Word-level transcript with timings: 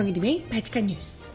정희림의 0.00 0.46
바칙한 0.48 0.86
뉴스. 0.86 1.26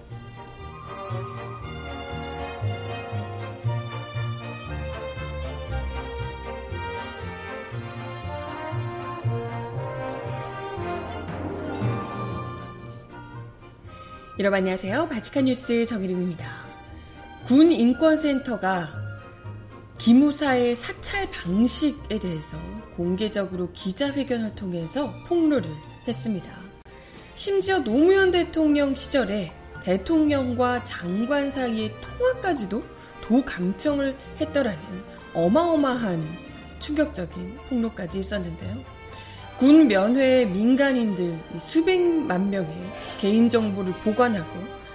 여러분 14.39 14.57
안녕하세요. 14.57 15.09
바칙한 15.09 15.45
뉴스 15.45 15.85
정희림입니다. 15.85 16.65
군 17.45 17.71
인권센터가 17.71 18.89
기무사의 19.99 20.75
사찰 20.75 21.29
방식에 21.29 22.17
대해서 22.17 22.57
공개적으로 22.97 23.71
기자회견을 23.73 24.55
통해서 24.55 25.13
폭로를 25.27 25.69
했습니다. 26.07 26.64
심지어 27.35 27.83
노무현 27.83 28.31
대통령 28.31 28.95
시절에 28.95 29.51
대통령과 29.83 30.85
장관 30.85 31.51
사이의 31.51 31.91
통화까지도 31.99 32.81
도감청을 33.21 34.15
했더라는 34.39 34.81
어마어마한 35.33 36.25
충격적인 36.79 37.57
폭로까지 37.67 38.19
있었는데요. 38.19 38.77
군 39.57 39.89
면회 39.89 40.45
민간인들 40.45 41.37
수백만 41.59 42.49
명의 42.49 42.73
개인정보를 43.19 43.91
보관하고 43.95 44.51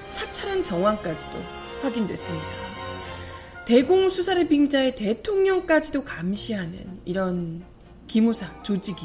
사찰한 0.08 0.64
정황까지도 0.64 1.38
확인됐습니다. 1.82 2.46
대공수사를 3.66 4.48
빙자해 4.48 4.94
대통령까지도 4.94 6.04
감시하는 6.04 7.00
이런 7.04 7.64
기무사 8.06 8.62
조직이 8.62 9.04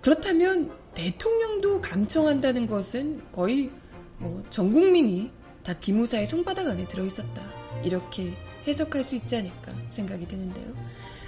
그렇다면 0.00 0.70
대통령도 0.96 1.80
감청한다는 1.80 2.66
것은 2.66 3.22
거의 3.30 3.70
뭐 4.18 4.42
전 4.50 4.72
국민이 4.72 5.30
다 5.62 5.74
기무사의 5.74 6.26
손바닥 6.26 6.66
안에 6.68 6.88
들어있었다. 6.88 7.42
이렇게 7.84 8.34
해석할 8.66 9.04
수 9.04 9.14
있지 9.16 9.36
않을까 9.36 9.72
생각이 9.90 10.26
드는데요. 10.26 10.72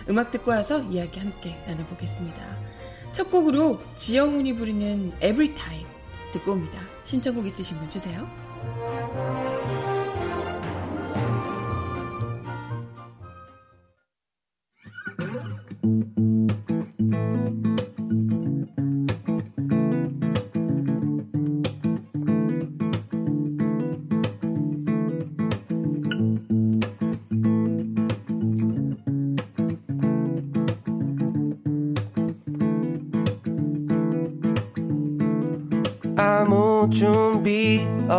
음악 0.08 0.30
듣고 0.30 0.50
와서 0.52 0.82
이야기 0.84 1.20
함께 1.20 1.54
나눠보겠습니다. 1.66 2.40
첫 3.12 3.30
곡으로 3.30 3.80
지영훈이 3.96 4.54
부르는 4.54 5.12
Everytime 5.22 5.86
듣고 6.32 6.52
옵니다. 6.52 6.80
신청곡 7.04 7.46
있으신 7.46 7.76
분 7.78 7.90
주세요. 7.90 8.47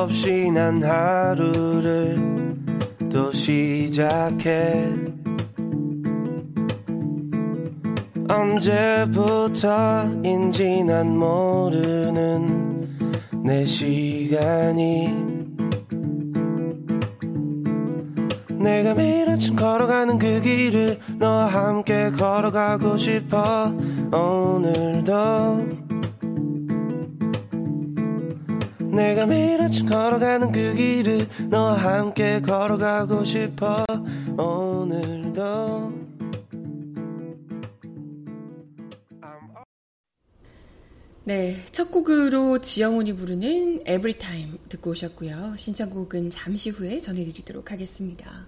없이 0.10 0.52
난 0.52 0.84
하루를 0.84 2.18
또 3.12 3.32
시작해. 3.32 4.92
언제부터인지 8.28 9.54
난 10.84 11.16
모르는 11.16 12.90
내 13.44 13.64
시간이. 13.66 15.14
내가 18.58 18.96
매일 18.96 19.30
아침 19.30 19.56
걸어가는 19.56 20.18
그 20.18 20.42
길을 20.42 21.00
너와 21.20 21.46
함께 21.46 22.10
걸어가고 22.10 22.98
싶어. 22.98 23.72
오늘도 24.12 25.79
내가 29.00 29.26
매일 29.26 29.62
아침 29.62 29.86
걸어가는 29.86 30.52
그 30.52 30.74
길을 30.74 31.30
너와 31.50 31.74
함께 31.74 32.42
걸어가고 32.42 33.24
싶어 33.24 33.86
오늘도 34.38 36.00
네, 41.24 41.56
첫 41.72 41.92
곡으로 41.92 42.60
지영훈이 42.60 43.14
부르는 43.14 43.84
Everytime 43.88 44.58
듣고 44.68 44.90
오셨고요. 44.92 45.54
신청곡은 45.56 46.32
잠시 46.32 46.70
후에 46.70 47.00
전해드리도록 47.00 47.72
하겠습니다. 47.72 48.48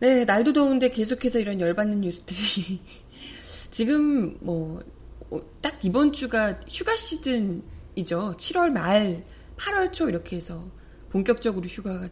네, 0.00 0.26
날도 0.26 0.52
더운데 0.52 0.90
계속해서 0.90 1.38
이런 1.38 1.60
열받는 1.60 2.02
뉴스들이 2.02 2.82
지금 3.70 4.36
뭐 4.40 4.82
딱 5.60 5.84
이번 5.84 6.12
주가 6.12 6.60
휴가 6.68 6.96
시즌이죠. 6.96 8.34
7월 8.38 8.70
말 8.70 9.24
8월 9.56 9.92
초 9.92 10.08
이렇게 10.08 10.36
해서 10.36 10.70
본격적으로 11.10 11.66
휴가가 11.66 12.08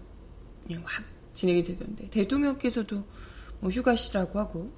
그냥 0.67 0.83
확 0.85 1.05
진행이 1.35 1.65
되던데 1.65 2.09
대통령께서도 2.11 3.05
뭐 3.61 3.71
휴가 3.71 3.95
시라고 3.95 4.39
하고 4.39 4.73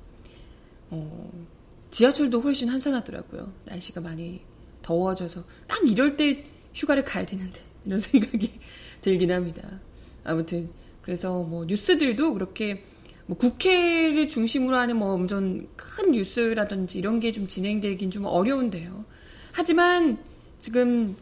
어, 0.90 1.46
지하철도 1.90 2.40
훨씬 2.40 2.68
한산하더라고요. 2.68 3.52
날씨가 3.64 4.00
많이 4.00 4.40
더워져서 4.82 5.44
딱 5.66 5.88
이럴 5.88 6.16
때 6.16 6.44
휴가를 6.74 7.04
가야 7.04 7.24
되는데 7.26 7.60
이런 7.84 7.98
생각이 8.00 8.52
들긴 9.00 9.32
합니다. 9.32 9.80
아무튼 10.24 10.70
그래서 11.02 11.42
뭐 11.42 11.64
뉴스들도 11.64 12.32
그렇게 12.34 12.84
뭐 13.26 13.36
국회를 13.36 14.28
중심으로 14.28 14.76
하는 14.76 14.96
뭐 14.96 15.12
엄청 15.12 15.66
큰 15.76 16.12
뉴스라든지 16.12 16.98
이런 16.98 17.20
게 17.20 17.32
좀 17.32 17.46
진행되긴 17.46 18.10
좀 18.10 18.24
어려운데요. 18.24 19.04
하지만 19.52 20.18
지금 20.58 21.16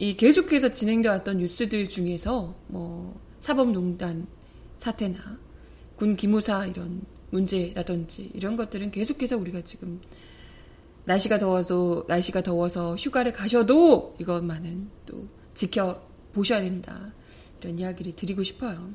이 0.00 0.16
계속해서 0.16 0.70
진행되어 0.70 1.12
왔던 1.12 1.36
뉴스들 1.36 1.86
중에서 1.90 2.54
뭐 2.68 3.20
사법농단 3.40 4.26
사태나 4.78 5.38
군 5.94 6.16
기무사 6.16 6.64
이런 6.64 7.02
문제라든지 7.28 8.30
이런 8.32 8.56
것들은 8.56 8.92
계속해서 8.92 9.36
우리가 9.36 9.60
지금 9.60 10.00
날씨가 11.04 11.36
더워서 11.36 12.06
날씨가 12.08 12.42
더워서 12.42 12.96
휴가를 12.96 13.32
가셔도 13.32 14.16
이것만은 14.18 14.88
또 15.04 15.28
지켜 15.52 16.02
보셔야 16.32 16.62
된다 16.62 17.12
이런 17.60 17.78
이야기를 17.78 18.16
드리고 18.16 18.42
싶어요. 18.42 18.90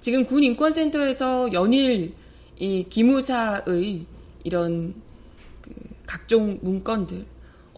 지금 0.00 0.26
군 0.26 0.42
인권센터에서 0.42 1.52
연일 1.52 2.14
이 2.58 2.86
기무사의 2.90 4.04
이런 4.42 4.94
그 5.62 5.72
각종 6.06 6.58
문건들 6.60 7.24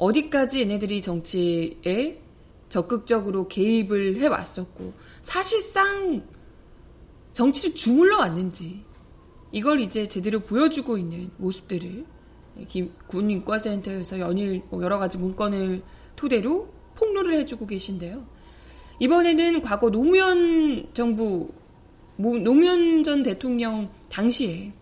어디까지 0.03 0.63
얘네들이 0.63 1.01
정치에 1.01 2.21
적극적으로 2.69 3.47
개입을 3.47 4.21
해왔었고 4.21 4.95
사실상 5.21 6.27
정치를 7.33 7.77
주물러 7.77 8.19
왔는지 8.19 8.83
이걸 9.53 9.81
이제 9.81 10.09
제대로 10.09 10.41
보여주고 10.41 10.99
있는 10.99 11.31
모습들을 11.37 12.05
군인과센터에서 13.07 14.19
연일 14.19 14.63
뭐 14.71 14.83
여러 14.83 14.99
가지 14.99 15.19
문건을 15.19 15.83
토대로 16.17 16.73
폭로를 16.97 17.35
해주고 17.35 17.69
계신데요. 17.69 18.27
이번에는 18.99 19.63
과거 19.63 19.91
노무현 19.91 20.89
정부 20.95 21.53
노무현 22.17 23.05
전 23.05 23.23
대통령 23.23 23.89
당시에 24.09 24.73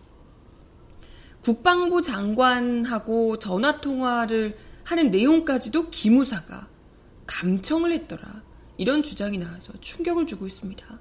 국방부 1.43 2.01
장관하고 2.01 3.37
전화 3.37 3.79
통화를 3.79 4.70
하는 4.91 5.09
내용까지도 5.09 5.89
기무사가 5.89 6.67
감청을 7.25 7.93
했더라. 7.93 8.43
이런 8.77 9.03
주장이 9.03 9.37
나와서 9.37 9.71
충격을 9.79 10.27
주고 10.27 10.45
있습니다. 10.45 10.99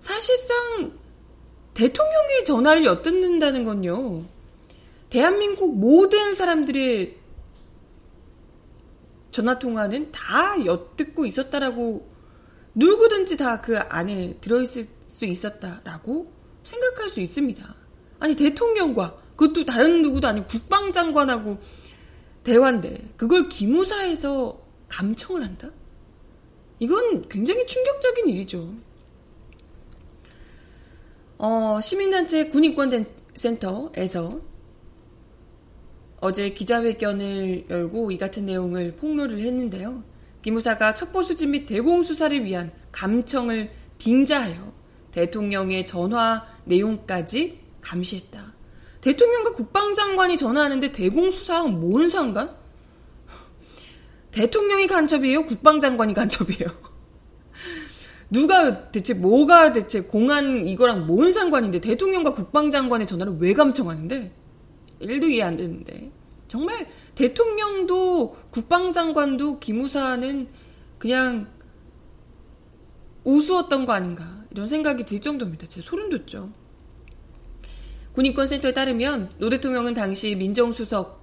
사실상 0.00 0.98
대통령의 1.72 2.44
전화를 2.44 2.84
엿듣는다는 2.84 3.64
건요. 3.64 4.26
대한민국 5.08 5.78
모든 5.78 6.34
사람들의 6.34 7.16
전화 9.30 9.58
통화는 9.58 10.12
다 10.12 10.62
엿듣고 10.62 11.24
있었다라고 11.24 12.06
누구든지 12.74 13.38
다 13.38 13.62
그 13.62 13.78
안에 13.78 14.36
들어있을 14.42 14.84
수 15.08 15.24
있었다라고 15.24 16.30
생각할 16.64 17.08
수 17.08 17.20
있습니다. 17.22 17.74
아니 18.18 18.36
대통령과 18.36 19.16
그것도 19.36 19.64
다른 19.64 20.02
누구도 20.02 20.28
아니고 20.28 20.48
국방장관하고 20.48 21.58
대화인데 22.44 23.12
그걸 23.16 23.48
기무사에서 23.48 24.60
감청을 24.88 25.44
한다? 25.44 25.70
이건 26.78 27.28
굉장히 27.28 27.66
충격적인 27.66 28.28
일이죠. 28.28 28.74
어, 31.38 31.80
시민단체 31.80 32.48
군인권센터에서 32.48 34.40
어제 36.20 36.50
기자회견을 36.50 37.66
열고 37.68 38.12
이 38.12 38.18
같은 38.18 38.46
내용을 38.46 38.96
폭로를 38.96 39.40
했는데요. 39.40 40.04
기무사가 40.42 40.94
첩보 40.94 41.22
수집 41.22 41.50
및 41.50 41.66
대공 41.66 42.02
수사를 42.02 42.44
위한 42.44 42.72
감청을 42.92 43.70
빙자하여 43.98 44.72
대통령의 45.10 45.86
전화 45.86 46.46
내용까지 46.64 47.60
감시했다. 47.80 48.51
대통령과 49.02 49.52
국방장관이 49.52 50.36
전화하는데 50.36 50.92
대공 50.92 51.30
수사랑 51.30 51.80
뭔 51.80 52.08
상관? 52.08 52.56
대통령이 54.30 54.86
간첩이에요? 54.86 55.44
국방장관이 55.44 56.14
간첩이에요? 56.14 56.70
누가 58.30 58.90
대체 58.90 59.12
뭐가 59.12 59.72
대체 59.72 60.00
공안 60.02 60.66
이거랑 60.66 61.06
뭔 61.06 61.32
상관인데 61.32 61.80
대통령과 61.80 62.32
국방장관의 62.32 63.06
전화를 63.06 63.36
왜 63.40 63.52
감청하는데? 63.52 64.32
일도 65.00 65.28
이해 65.28 65.42
안 65.42 65.56
되는데. 65.56 66.10
정말 66.48 66.88
대통령도 67.14 68.36
국방장관도 68.50 69.58
기무사는 69.58 70.48
그냥 70.98 71.48
우스웠던 73.24 73.84
거 73.84 73.92
아닌가 73.92 74.44
이런 74.50 74.66
생각이 74.66 75.04
들 75.04 75.20
정도입니다. 75.20 75.66
진짜 75.66 75.88
소름 75.88 76.08
돋죠. 76.08 76.50
군인권센터에 78.12 78.72
따르면 78.72 79.30
노 79.38 79.48
대통령은 79.48 79.94
당시 79.94 80.34
민정수석 80.34 81.22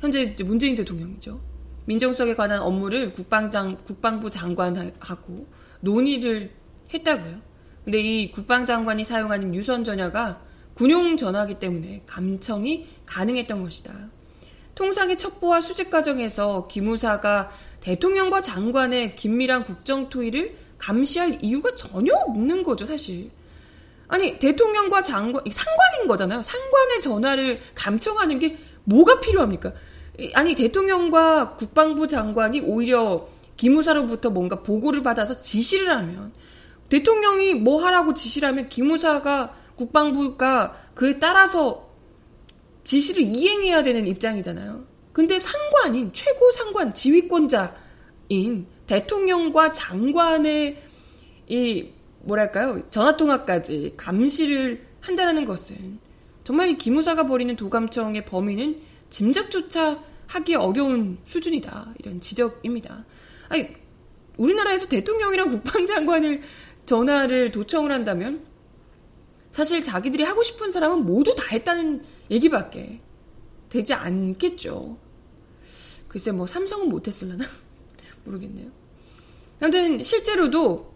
현재 0.00 0.34
문재인 0.44 0.74
대통령이죠. 0.74 1.40
민정수석에 1.86 2.34
관한 2.34 2.60
업무를 2.60 3.12
국방장 3.12 3.78
국방부 3.84 4.28
장관하고 4.28 5.46
논의를 5.80 6.50
했다고요. 6.92 7.40
근데 7.84 8.00
이 8.00 8.32
국방장관이 8.32 9.04
사용하는 9.04 9.54
유선 9.54 9.84
전화가 9.84 10.42
군용 10.74 11.16
전화기 11.16 11.58
때문에 11.60 12.02
감청이 12.06 12.88
가능했던 13.06 13.62
것이다. 13.62 13.94
통상의 14.74 15.16
첩보와 15.16 15.60
수집 15.60 15.90
과정에서 15.90 16.66
기무사가 16.66 17.50
대통령과 17.80 18.42
장관의 18.42 19.16
긴밀한 19.16 19.64
국정 19.64 20.10
토의를 20.10 20.56
감시할 20.76 21.38
이유가 21.42 21.74
전혀 21.74 22.12
없는 22.12 22.62
거죠, 22.62 22.84
사실. 22.84 23.30
아니, 24.08 24.38
대통령과 24.38 25.02
장관, 25.02 25.42
상관인 25.50 26.06
거잖아요. 26.06 26.42
상관의 26.42 27.00
전화를 27.00 27.60
감청하는 27.74 28.38
게 28.38 28.58
뭐가 28.84 29.20
필요합니까? 29.20 29.72
아니, 30.34 30.54
대통령과 30.54 31.56
국방부 31.56 32.06
장관이 32.06 32.60
오히려 32.60 33.28
기무사로부터 33.56 34.30
뭔가 34.30 34.62
보고를 34.62 35.02
받아서 35.02 35.42
지시를 35.42 35.90
하면, 35.90 36.32
대통령이 36.88 37.54
뭐 37.54 37.84
하라고 37.84 38.14
지시를 38.14 38.48
하면 38.48 38.68
기무사가 38.68 39.56
국방부가 39.76 40.76
그에 40.94 41.18
따라서 41.18 41.90
지시를 42.84 43.22
이행해야 43.22 43.82
되는 43.82 44.06
입장이잖아요. 44.06 44.84
근데 45.12 45.40
상관인, 45.40 46.12
최고 46.12 46.52
상관, 46.52 46.94
지휘권자인 46.94 48.66
대통령과 48.86 49.72
장관의 49.72 50.82
이, 51.48 51.88
뭐랄까요, 52.26 52.82
전화 52.90 53.16
통화까지 53.16 53.94
감시를 53.96 54.84
한다는 55.00 55.44
것은 55.44 55.98
정말 56.42 56.68
이 56.68 56.76
기무사가 56.76 57.26
벌이는 57.26 57.56
도감청의 57.56 58.24
범위는 58.24 58.80
짐작조차 59.10 60.02
하기 60.26 60.56
어려운 60.56 61.18
수준이다. 61.24 61.94
이런 61.98 62.20
지적입니다. 62.20 63.04
아니, 63.48 63.68
우리나라에서 64.36 64.88
대통령이랑 64.88 65.50
국방장관을 65.50 66.42
전화를 66.84 67.52
도청을 67.52 67.92
한다면 67.92 68.44
사실 69.52 69.82
자기들이 69.82 70.24
하고 70.24 70.42
싶은 70.42 70.72
사람은 70.72 71.06
모두 71.06 71.34
다 71.36 71.44
했다는 71.50 72.04
얘기밖에 72.30 73.00
되지 73.70 73.94
않겠죠. 73.94 74.98
글쎄 76.08 76.32
뭐 76.32 76.46
삼성은 76.46 76.88
못했을라나 76.88 77.44
모르겠네요. 78.24 78.68
아무튼 79.60 80.02
실제로도 80.02 80.95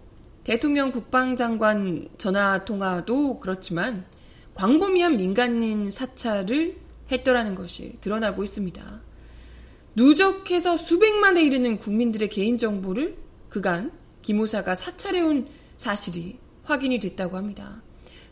대통령 0.50 0.90
국방장관 0.90 2.08
전화 2.18 2.64
통화도 2.64 3.38
그렇지만 3.38 4.04
광범위한 4.54 5.16
민간인 5.16 5.92
사찰을 5.92 6.76
했더라는 7.12 7.54
것이 7.54 7.98
드러나고 8.00 8.42
있습니다. 8.42 9.00
누적해서 9.94 10.76
수백만에 10.76 11.44
이르는 11.44 11.78
국민들의 11.78 12.28
개인정보를 12.30 13.16
그간 13.48 13.92
기무사가 14.22 14.74
사찰해온 14.74 15.46
사실이 15.76 16.38
확인이 16.64 16.98
됐다고 16.98 17.36
합니다. 17.36 17.80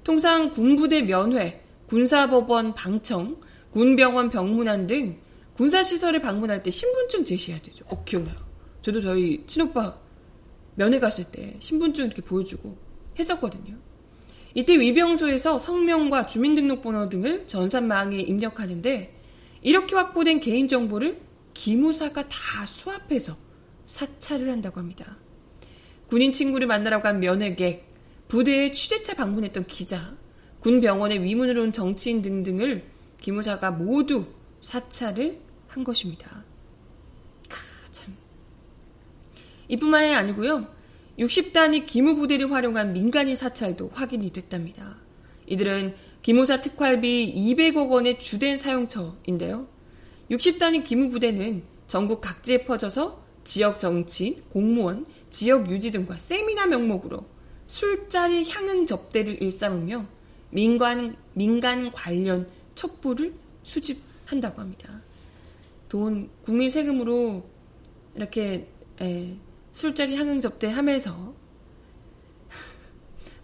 통상 0.02 0.50
군부대 0.50 1.02
면회, 1.02 1.62
군사법원 1.86 2.74
방청, 2.74 3.36
군병원 3.70 4.30
병문안 4.30 4.88
등 4.88 5.20
군사시설을 5.54 6.20
방문할 6.20 6.64
때 6.64 6.72
신분증 6.72 7.24
제시해야 7.24 7.62
되죠. 7.62 7.84
어, 7.90 8.02
기억나요. 8.02 8.34
저도 8.82 9.02
저희 9.02 9.44
친오빠 9.46 10.07
면회 10.78 11.00
갔을 11.00 11.24
때 11.24 11.56
신분증 11.58 12.06
이렇게 12.06 12.22
보여주고 12.22 12.78
했었거든요. 13.18 13.76
이때 14.54 14.78
위병소에서 14.78 15.58
성명과 15.58 16.26
주민등록번호 16.26 17.08
등을 17.08 17.48
전산망에 17.48 18.16
입력하는데 18.20 19.12
이렇게 19.62 19.96
확보된 19.96 20.38
개인정보를 20.38 21.20
기무사가 21.52 22.28
다 22.28 22.64
수합해서 22.64 23.36
사찰을 23.88 24.52
한다고 24.52 24.78
합니다. 24.78 25.18
군인 26.06 26.32
친구를 26.32 26.68
만나러 26.68 27.02
간 27.02 27.18
면회객, 27.18 27.84
부대에 28.28 28.70
취재차 28.70 29.14
방문했던 29.14 29.66
기자, 29.66 30.16
군 30.60 30.80
병원에 30.80 31.20
위문으로 31.20 31.62
온 31.62 31.72
정치인 31.72 32.22
등등을 32.22 32.84
기무사가 33.20 33.72
모두 33.72 34.26
사찰을 34.60 35.40
한 35.66 35.82
것입니다. 35.82 36.44
크, 37.48 37.58
참. 37.90 38.14
이뿐만이 39.68 40.14
아니고요. 40.14 40.66
60단위 41.18 41.86
기무부대를 41.86 42.50
활용한 42.50 42.92
민간인 42.92 43.36
사찰도 43.36 43.90
확인이 43.92 44.32
됐답니다. 44.32 44.96
이들은 45.46 45.94
기무사 46.22 46.60
특활비 46.60 47.34
200억 47.34 47.90
원의 47.90 48.20
주된 48.20 48.58
사용처인데요. 48.58 49.66
60단위 50.30 50.84
기무부대는 50.84 51.62
전국 51.86 52.20
각지에 52.20 52.64
퍼져서 52.64 53.24
지역 53.44 53.78
정치인, 53.78 54.42
공무원, 54.50 55.06
지역 55.30 55.70
유지 55.70 55.90
등과 55.90 56.18
세미나 56.18 56.66
명목으로 56.66 57.24
술자리 57.66 58.48
향응 58.48 58.86
접대를 58.86 59.42
일삼으며 59.42 60.06
민간, 60.50 61.16
민간 61.34 61.90
관련 61.92 62.48
첩보를 62.74 63.34
수집한다고 63.62 64.60
합니다. 64.60 65.02
돈, 65.88 66.28
국민 66.42 66.70
세금으로 66.70 67.44
이렇게 68.14 68.68
에, 69.00 69.36
술자리 69.78 70.16
향응 70.16 70.40
접대하면서 70.40 71.34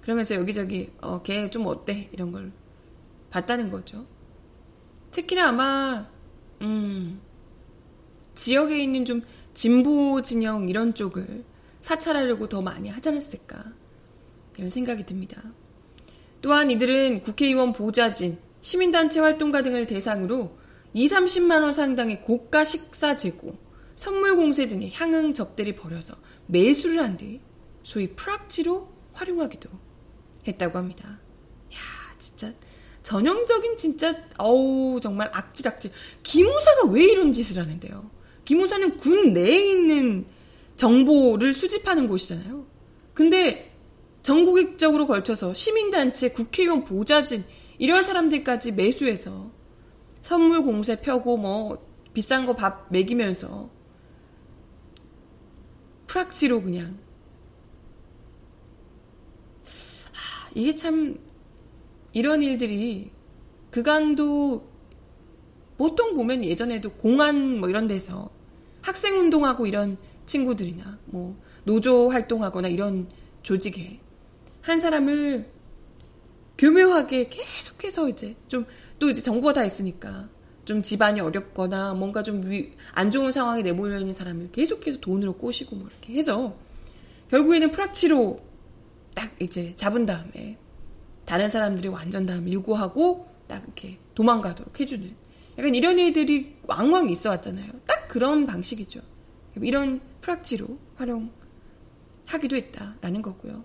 그러면서 0.02 0.34
여기저기 0.34 0.90
어, 1.00 1.22
걔 1.22 1.48
좀 1.48 1.64
어때 1.66 2.08
이런 2.10 2.32
걸 2.32 2.50
봤다는 3.30 3.70
거죠. 3.70 4.04
특히나 5.12 5.50
아마 5.50 6.08
음, 6.60 7.20
지역에 8.34 8.82
있는 8.82 9.04
좀 9.04 9.22
진보 9.54 10.22
진영 10.22 10.68
이런 10.68 10.92
쪽을 10.92 11.44
사찰하려고 11.82 12.48
더 12.48 12.60
많이 12.60 12.88
하지 12.88 13.10
않았을까 13.10 13.66
이런 14.56 14.70
생각이 14.70 15.06
듭니다. 15.06 15.40
또한 16.42 16.68
이들은 16.68 17.20
국회의원 17.20 17.72
보좌진, 17.72 18.38
시민단체 18.60 19.20
활동가 19.20 19.62
등을 19.62 19.86
대상으로 19.86 20.58
2, 20.94 21.06
30만 21.06 21.62
원 21.62 21.72
상당의 21.72 22.22
고가 22.22 22.64
식사 22.64 23.16
제공, 23.16 23.56
선물 23.96 24.36
공세 24.36 24.66
등의 24.68 24.92
향응 24.92 25.34
접대를 25.34 25.76
벌여서 25.76 26.14
매수를 26.46 27.00
한 27.02 27.16
뒤 27.16 27.40
소위 27.82 28.08
프락지로 28.08 28.88
활용하기도 29.12 29.68
했다고 30.46 30.78
합니다. 30.78 31.20
야, 31.72 31.78
진짜 32.18 32.52
전형적인 33.02 33.76
진짜 33.76 34.14
어우 34.38 34.98
정말 35.00 35.30
악질악질. 35.32 35.90
기무사가 36.22 36.86
왜 36.88 37.04
이런 37.04 37.32
짓을 37.32 37.58
하는데요? 37.62 38.10
기무사는 38.44 38.96
군 38.96 39.32
내에 39.34 39.70
있는 39.72 40.26
정보를 40.76 41.52
수집하는 41.52 42.08
곳이잖아요. 42.08 42.66
근데 43.12 43.70
전국적으로 44.22 45.06
걸쳐서 45.06 45.52
시민단체, 45.54 46.30
국회의원, 46.30 46.84
보좌진 46.84 47.44
이런 47.78 48.02
사람들까지 48.02 48.72
매수해서 48.72 49.50
선물 50.22 50.62
공세 50.62 51.00
펴고 51.00 51.36
뭐 51.36 51.86
비싼 52.14 52.46
거 52.46 52.54
밥 52.54 52.86
먹이면서 52.90 53.68
프락치로 56.14 56.62
그냥. 56.62 56.96
하, 60.12 60.48
이게 60.54 60.74
참 60.76 61.18
이런 62.12 62.40
일들이 62.40 63.10
그간도 63.72 64.64
보통 65.76 66.14
보면 66.14 66.44
예전에도 66.44 66.92
공안 66.92 67.58
뭐 67.58 67.68
이런 67.68 67.88
데서 67.88 68.30
학생 68.80 69.18
운동하고 69.18 69.66
이런 69.66 69.96
친구들이나 70.24 70.98
뭐 71.06 71.36
노조 71.64 72.08
활동하거나 72.08 72.68
이런 72.68 73.08
조직에 73.42 73.98
한 74.60 74.80
사람을 74.80 75.50
교묘하게 76.56 77.28
계속해서 77.28 78.08
이제 78.08 78.36
좀 78.46 78.64
또 78.98 79.10
이제 79.10 79.20
정보가 79.20 79.52
다 79.52 79.64
있으니까 79.64 80.28
좀 80.64 80.82
집안이 80.82 81.20
어렵거나 81.20 81.94
뭔가 81.94 82.22
좀 82.22 82.44
안 82.92 83.10
좋은 83.10 83.32
상황에 83.32 83.62
내몰려 83.62 83.98
있는 83.98 84.12
사람을 84.12 84.50
계속해서 84.52 85.00
돈으로 85.00 85.34
꼬시고 85.34 85.76
뭐 85.76 85.88
이렇게 85.88 86.14
해서 86.14 86.56
결국에는 87.30 87.70
프락치로 87.70 88.40
딱 89.14 89.32
이제 89.40 89.72
잡은 89.76 90.06
다음에 90.06 90.58
다른 91.24 91.48
사람들이 91.48 91.88
완전 91.88 92.26
다 92.26 92.40
밀고 92.40 92.74
하고 92.74 93.28
딱 93.46 93.62
이렇게 93.64 93.98
도망가도록 94.14 94.78
해주는 94.78 95.14
약간 95.58 95.74
이런 95.74 95.98
애들이 95.98 96.56
왕왕 96.66 97.08
있어 97.10 97.30
왔잖아요. 97.30 97.70
딱 97.86 98.08
그런 98.08 98.46
방식이죠. 98.46 99.00
이런 99.60 100.00
프락치로 100.20 100.66
활용하기도 100.96 102.56
했다라는 102.56 103.22
거고요. 103.22 103.64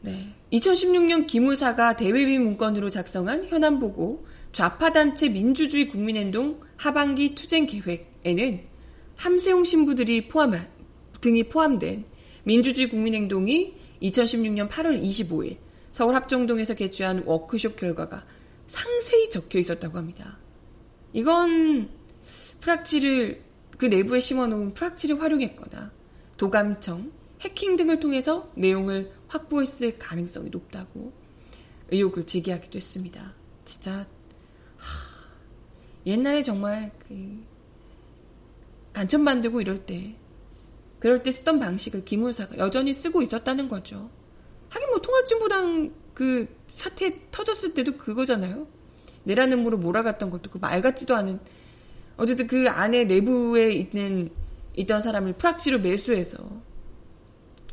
네. 0.00 0.34
2016년 0.52 1.26
기무사가 1.26 1.96
대외비 1.96 2.38
문건으로 2.38 2.90
작성한 2.90 3.46
현안 3.48 3.78
보고 3.78 4.26
좌파단체 4.58 5.28
민주주의 5.28 5.88
국민행동 5.88 6.60
하반기 6.76 7.36
투쟁 7.36 7.66
계획에는 7.66 8.64
함세용 9.14 9.62
신부들이 9.62 10.26
포함한 10.26 10.68
등이 11.20 11.44
포함된 11.44 12.04
민주주의 12.42 12.88
국민행동이 12.88 13.76
2016년 14.02 14.68
8월 14.68 15.00
25일 15.00 15.58
서울 15.92 16.16
합정동에서 16.16 16.74
개최한 16.74 17.22
워크숍 17.24 17.76
결과가 17.76 18.26
상세히 18.66 19.30
적혀 19.30 19.60
있었다고 19.60 19.96
합니다. 19.96 20.40
이건 21.12 21.88
프락치를 22.58 23.40
그 23.76 23.86
내부에 23.86 24.18
심어놓은 24.18 24.74
프락치를 24.74 25.22
활용했거나 25.22 25.92
도감청, 26.36 27.12
해킹 27.42 27.76
등을 27.76 28.00
통해서 28.00 28.50
내용을 28.56 29.12
확보했을 29.28 29.98
가능성이 30.00 30.50
높다고 30.50 31.12
의혹을 31.92 32.26
제기하기도 32.26 32.76
했습니다. 32.76 33.34
진짜 33.64 33.92
하, 33.92 34.17
옛날에 36.06 36.42
정말 36.42 36.90
그 37.06 37.44
간첩 38.92 39.20
만들고 39.20 39.60
이럴 39.60 39.84
때 39.84 40.14
그럴 40.98 41.22
때 41.22 41.30
쓰던 41.30 41.60
방식을 41.60 42.04
김문사가 42.04 42.58
여전히 42.58 42.92
쓰고 42.92 43.22
있었다는 43.22 43.68
거죠. 43.68 44.10
하긴 44.70 44.88
뭐 44.90 45.00
통합진보당 45.00 45.92
그 46.14 46.48
사태 46.68 47.14
터졌을 47.30 47.74
때도 47.74 47.96
그거잖아요. 47.96 48.66
내라는 49.24 49.62
무로 49.62 49.78
몰아갔던 49.78 50.30
것도 50.30 50.50
그 50.50 50.58
말 50.58 50.80
같지도 50.80 51.14
않은 51.14 51.38
어쨌든 52.16 52.46
그 52.46 52.68
안에 52.68 53.04
내부에 53.04 53.72
있는 53.72 54.30
있던 54.76 55.02
사람을 55.02 55.34
프락치로 55.34 55.78
매수해서 55.80 56.38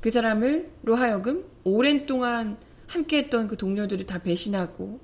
그 0.01 0.09
사람을로 0.11 0.95
하여금 0.95 1.45
오랜 1.63 2.05
동안 2.05 2.57
함께했던 2.87 3.47
그 3.47 3.57
동료들을 3.57 4.05
다 4.05 4.19
배신하고 4.19 4.99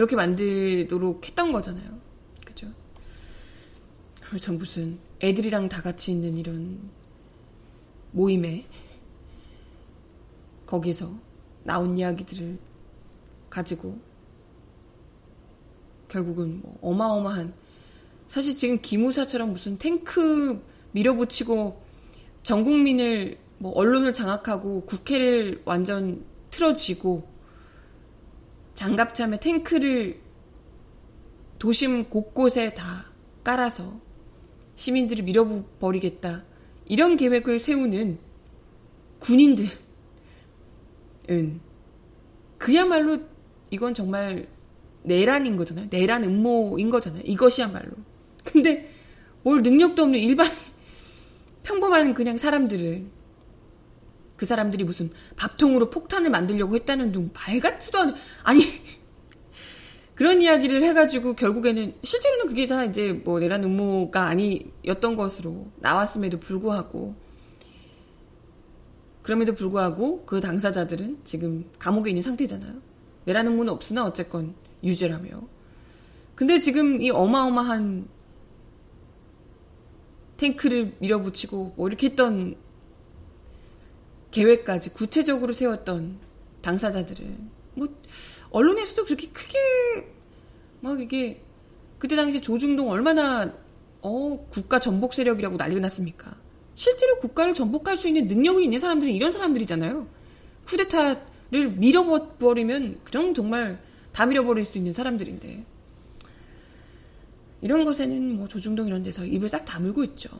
그렇게 0.00 0.16
만들도록 0.16 1.26
했던 1.26 1.52
거잖아요. 1.52 1.98
그죠? 2.46 2.66
그래서 4.22 4.50
무슨 4.50 4.98
애들이랑 5.20 5.68
다 5.68 5.82
같이 5.82 6.10
있는 6.10 6.38
이런 6.38 6.88
모임에 8.12 8.64
거기서 10.64 11.12
나온 11.64 11.98
이야기들을 11.98 12.58
가지고 13.50 13.98
결국은 16.08 16.62
뭐 16.62 16.78
어마어마한 16.80 17.52
사실 18.28 18.56
지금 18.56 18.80
기무사처럼 18.80 19.52
무슨 19.52 19.76
탱크 19.76 20.64
밀어붙이고 20.92 21.78
전 22.42 22.64
국민을 22.64 23.36
뭐 23.58 23.72
언론을 23.72 24.14
장악하고 24.14 24.86
국회를 24.86 25.60
완전 25.66 26.24
틀어지고 26.48 27.28
장갑참에 28.80 29.38
탱크를 29.40 30.18
도심 31.58 32.04
곳곳에 32.08 32.72
다 32.72 33.04
깔아서 33.44 34.00
시민들을 34.74 35.22
밀어버리겠다. 35.24 36.44
이런 36.86 37.18
계획을 37.18 37.58
세우는 37.58 38.18
군인들은 39.18 39.70
그야말로 42.56 43.18
이건 43.68 43.92
정말 43.92 44.48
내란인 45.02 45.58
거잖아요. 45.58 45.88
내란 45.90 46.24
음모인 46.24 46.88
거잖아요. 46.88 47.22
이것이야말로. 47.26 47.90
근데 48.44 48.90
뭘 49.42 49.60
능력도 49.60 50.04
없는 50.04 50.18
일반 50.18 50.48
평범한 51.64 52.14
그냥 52.14 52.38
사람들을 52.38 53.04
그 54.40 54.46
사람들이 54.46 54.84
무슨 54.84 55.10
밥통으로 55.36 55.90
폭탄을 55.90 56.30
만들려고 56.30 56.74
했다는 56.74 57.12
둥말 57.12 57.60
같지도 57.60 57.98
않은 57.98 58.14
아니 58.42 58.62
그런 60.16 60.40
이야기를 60.40 60.82
해가지고 60.82 61.34
결국에는 61.34 61.92
실제로는 62.02 62.46
그게 62.46 62.66
다 62.66 62.86
이제 62.86 63.12
뭐 63.12 63.38
내란 63.38 63.62
음모가 63.64 64.28
아니었던 64.28 65.14
것으로 65.14 65.66
나왔음에도 65.76 66.40
불구하고 66.40 67.14
그럼에도 69.20 69.54
불구하고 69.54 70.24
그 70.24 70.40
당사자들은 70.40 71.18
지금 71.24 71.66
감옥에 71.78 72.08
있는 72.08 72.22
상태잖아요. 72.22 72.76
내란 73.26 73.46
음모는 73.46 73.70
없으나 73.74 74.06
어쨌건 74.06 74.54
유죄라며. 74.82 75.28
근데 76.34 76.60
지금 76.60 77.02
이 77.02 77.10
어마어마한 77.10 78.08
탱크를 80.38 80.96
밀어붙이고 80.98 81.74
뭐 81.76 81.88
이렇게 81.88 82.06
했던 82.06 82.56
계획까지 84.30 84.90
구체적으로 84.92 85.52
세웠던 85.52 86.18
당사자들은 86.62 87.50
뭐 87.74 87.88
언론에서도 88.50 89.04
그렇게 89.04 89.28
크게 89.28 89.58
막 90.80 91.00
이게 91.00 91.42
그때 91.98 92.16
당시 92.16 92.40
조중동 92.40 92.90
얼마나 92.90 93.52
어 94.02 94.46
국가 94.50 94.78
전복 94.80 95.14
세력이라고 95.14 95.56
난리가 95.56 95.80
났습니까? 95.80 96.34
실제로 96.74 97.18
국가를 97.18 97.52
전복할 97.52 97.96
수 97.96 98.08
있는 98.08 98.26
능력이 98.26 98.64
있는 98.64 98.78
사람들이 98.78 99.14
이런 99.14 99.30
사람들이잖아요. 99.32 100.06
쿠데타를 100.66 101.72
밀어버리면 101.76 103.00
그냥 103.04 103.34
정말 103.34 103.78
다 104.12 104.26
밀어버릴 104.26 104.64
수 104.64 104.78
있는 104.78 104.92
사람들인데 104.92 105.64
이런 107.62 107.84
것에는 107.84 108.36
뭐 108.36 108.48
조중동 108.48 108.86
이런 108.86 109.02
데서 109.02 109.24
입을 109.24 109.48
싹 109.48 109.64
다물고 109.64 110.04
있죠. 110.04 110.30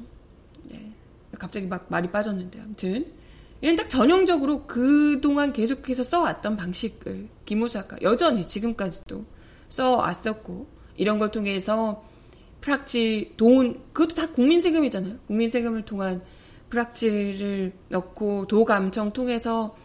네. 0.65 0.91
갑자기 1.39 1.67
막 1.67 1.87
말이 1.91 2.11
빠졌는데 2.11 2.61
아무튼 2.61 3.13
이런 3.61 3.77
딱 3.77 3.89
전형적으로 3.91 4.67
그동안 4.67 5.53
계속해서 5.53 6.03
써왔던 6.03 6.57
방식을 6.57 7.29
김우사가 7.45 7.99
여전히 8.03 8.47
지금까지도 8.47 9.25
써왔었고 9.69 10.67
이런 10.97 11.19
걸 11.19 11.31
통해서 11.31 12.05
프락치 12.61 13.35
돈 13.37 13.83
그것도 13.93 14.15
다 14.15 14.33
국민 14.33 14.61
세금이잖아요. 14.61 15.19
국민 15.27 15.49
세금을 15.49 15.85
통한 15.85 16.23
프락치를 16.71 17.73
넣고 17.89 18.47
도감청 18.47 19.13
통해서 19.13 19.77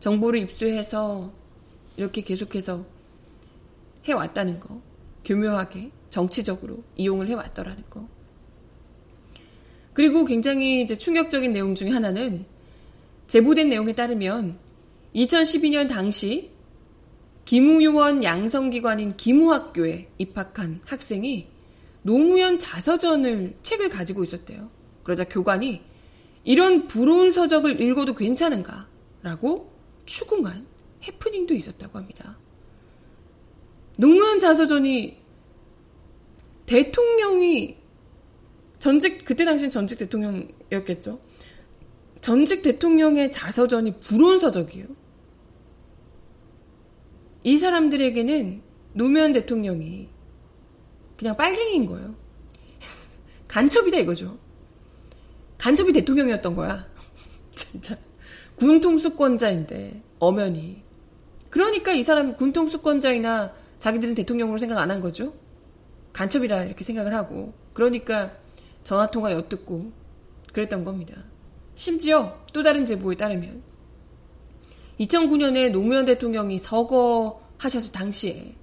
정보를 0.00 0.40
입수해서 0.40 1.32
이렇게 1.96 2.22
계속해서 2.22 2.84
해왔다는 4.04 4.60
거 4.60 4.82
교묘하게 5.24 5.90
정치적으로 6.10 6.82
이용을 6.96 7.28
해왔더라는 7.28 7.84
거. 7.88 8.08
그리고 9.92 10.24
굉장히 10.24 10.82
이제 10.82 10.96
충격적인 10.96 11.52
내용 11.52 11.74
중에 11.74 11.90
하나는 11.90 12.46
제보된 13.32 13.70
내용에 13.70 13.94
따르면 13.94 14.58
2012년 15.14 15.88
당시 15.88 16.50
김우요원 17.46 18.22
양성기관인 18.22 19.16
김우학교에 19.16 20.10
입학한 20.18 20.82
학생이 20.84 21.48
노무현 22.02 22.58
자서전을 22.58 23.56
책을 23.62 23.88
가지고 23.88 24.22
있었대요. 24.22 24.68
그러자 25.02 25.24
교관이 25.24 25.80
이런 26.44 26.86
부러운 26.86 27.30
서적을 27.30 27.80
읽어도 27.80 28.14
괜찮은가? 28.14 28.86
라고 29.22 29.72
추궁한 30.04 30.66
해프닝도 31.02 31.54
있었다고 31.54 31.96
합니다. 31.96 32.36
노무현 33.96 34.40
자서전이 34.40 35.16
대통령이 36.66 37.76
전직 38.78 39.24
그때 39.24 39.46
당시엔 39.46 39.70
전직 39.70 39.98
대통령이었겠죠. 40.00 41.18
전직 42.22 42.62
대통령의 42.62 43.30
자서전이 43.30 43.98
불온서적이에요. 43.98 44.86
이 47.42 47.58
사람들에게는 47.58 48.62
노무현 48.94 49.32
대통령이 49.32 50.08
그냥 51.18 51.36
빨갱이인 51.36 51.86
거예요. 51.86 52.14
간첩이다 53.48 53.98
이거죠. 53.98 54.38
간첩이 55.58 55.92
대통령이었던 55.92 56.54
거야. 56.54 56.86
진짜. 57.54 57.98
군 58.54 58.80
통수권자인데, 58.80 60.02
엄연히. 60.20 60.82
그러니까 61.50 61.92
이 61.92 62.02
사람 62.04 62.36
군 62.36 62.52
통수권자이나 62.52 63.52
자기들은 63.80 64.14
대통령으로 64.14 64.58
생각 64.58 64.78
안 64.78 64.90
한 64.90 65.00
거죠. 65.00 65.34
간첩이라 66.12 66.64
이렇게 66.64 66.84
생각을 66.84 67.14
하고. 67.14 67.52
그러니까 67.72 68.32
전화통화 68.84 69.32
엿듣고 69.32 69.92
그랬던 70.52 70.84
겁니다. 70.84 71.31
심지어 71.74 72.38
또 72.52 72.62
다른 72.62 72.86
제보에 72.86 73.16
따르면 73.16 73.62
2009년에 75.00 75.70
노무현 75.70 76.04
대통령이 76.04 76.58
서거하셔서 76.58 77.92
당시에 77.92 78.54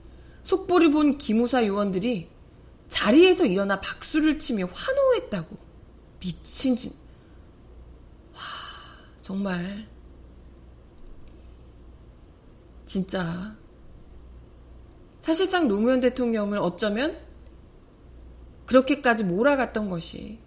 속보를 0.44 0.92
본 0.92 1.18
기무사 1.18 1.66
요원들이 1.66 2.30
자리에서 2.88 3.46
일어나 3.46 3.80
박수를 3.80 4.40
치며 4.40 4.66
환호했다고. 4.66 5.58
미친 6.20 6.76
진. 6.76 6.92
와, 8.34 8.40
정말. 9.22 9.88
진짜. 12.86 13.56
사실상 15.22 15.68
노무현 15.68 16.00
대통령을 16.00 16.58
어쩌면 16.58 17.18
그렇게까지 18.66 19.24
몰아갔던 19.24 19.90
것이 19.90 20.40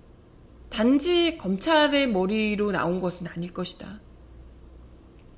단지 0.72 1.36
검찰의 1.36 2.08
머리로 2.08 2.72
나온 2.72 3.00
것은 3.00 3.26
아닐 3.26 3.52
것이다. 3.52 4.00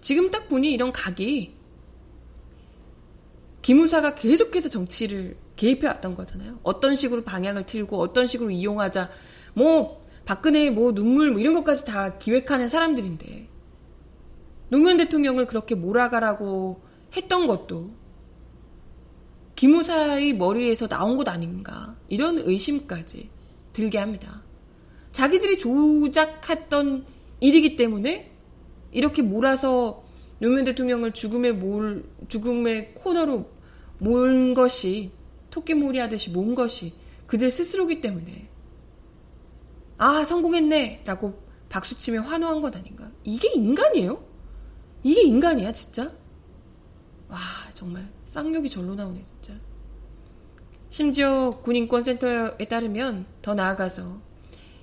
지금 0.00 0.30
딱 0.30 0.48
보니 0.48 0.70
이런 0.72 0.92
각이 0.92 1.56
기무사가 3.60 4.14
계속해서 4.14 4.68
정치를 4.68 5.36
개입해 5.56 5.88
왔던 5.88 6.14
거잖아요. 6.14 6.60
어떤 6.62 6.94
식으로 6.94 7.24
방향을 7.24 7.66
틀고 7.66 7.98
어떤 7.98 8.26
식으로 8.26 8.50
이용하자. 8.50 9.10
뭐 9.54 10.04
박근혜 10.24 10.70
뭐 10.70 10.94
눈물 10.94 11.32
뭐 11.32 11.40
이런 11.40 11.54
것까지 11.54 11.84
다 11.84 12.16
기획하는 12.18 12.68
사람들인데 12.68 13.48
노무현 14.68 14.98
대통령을 14.98 15.46
그렇게 15.46 15.74
몰아가라고 15.74 16.80
했던 17.16 17.46
것도 17.48 17.90
기무사의 19.56 20.34
머리에서 20.34 20.86
나온 20.86 21.16
것 21.16 21.28
아닌가 21.28 21.96
이런 22.08 22.38
의심까지 22.38 23.30
들게 23.72 23.98
합니다. 23.98 24.43
자기들이 25.14 25.58
조작했던 25.58 27.06
일이기 27.38 27.76
때문에 27.76 28.32
이렇게 28.90 29.22
몰아서 29.22 30.04
노무현 30.40 30.64
대통령을 30.64 31.12
죽음의 31.12 31.54
몰 31.54 32.04
죽음의 32.28 32.94
코너로 32.94 33.48
몰 33.98 34.54
것이 34.54 35.12
토끼몰이 35.50 36.00
하듯이 36.00 36.30
모은 36.30 36.56
것이 36.56 36.94
그들 37.28 37.52
스스로기 37.52 38.00
때문에 38.00 38.48
아 39.98 40.24
성공했네 40.24 41.02
라고 41.04 41.40
박수치며 41.68 42.22
환호한 42.22 42.60
것 42.60 42.74
아닌가 42.74 43.08
이게 43.22 43.52
인간이에요? 43.54 44.20
이게 45.04 45.22
인간이야 45.22 45.72
진짜? 45.72 46.10
와 47.28 47.38
정말 47.72 48.10
쌍욕이 48.24 48.68
절로 48.68 48.96
나오네 48.96 49.22
진짜 49.22 49.54
심지어 50.90 51.60
군인권센터에 51.62 52.64
따르면 52.68 53.26
더 53.42 53.54
나아가서 53.54 54.33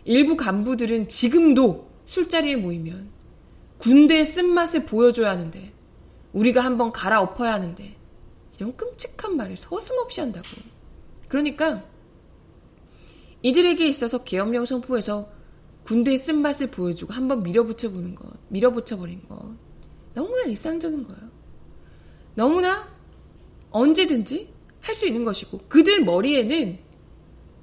일부 0.06 0.36
간부들은 0.38 1.08
지금도 1.08 1.90
술자리에 2.06 2.56
모이면 2.56 3.10
군대의 3.78 4.26
쓴맛을 4.26 4.86
보여줘야 4.86 5.32
하는데 5.32 5.74
우리가 6.34 6.62
한번 6.62 6.92
갈아엎어야 6.92 7.54
하는데 7.54 7.96
이런 8.56 8.76
끔찍한 8.76 9.38
말을 9.38 9.58
서슴없이 9.58 10.22
한다고. 10.22 10.48
그러니까 11.28 11.84
이들에게 13.42 13.88
있어서 13.88 14.24
계엄령 14.24 14.66
선포에서 14.66 15.30
군대의 15.84 16.18
쓴맛을 16.18 16.68
보여주고 16.68 17.14
한번 17.14 17.42
밀어붙여 17.42 17.90
보는 17.90 18.14
것, 18.14 18.30
밀어붙여 18.50 18.98
버린 18.98 19.28
것 19.28 19.56
너무나 20.14 20.44
일상적인 20.44 21.08
거예요. 21.08 21.32
너무나 22.36 22.88
언제든지 23.72 24.50
할 24.82 24.96
수 24.96 25.08
있는 25.08 25.24
것이고 25.24 25.60
그들 25.68 26.04
머리에는 26.04 26.80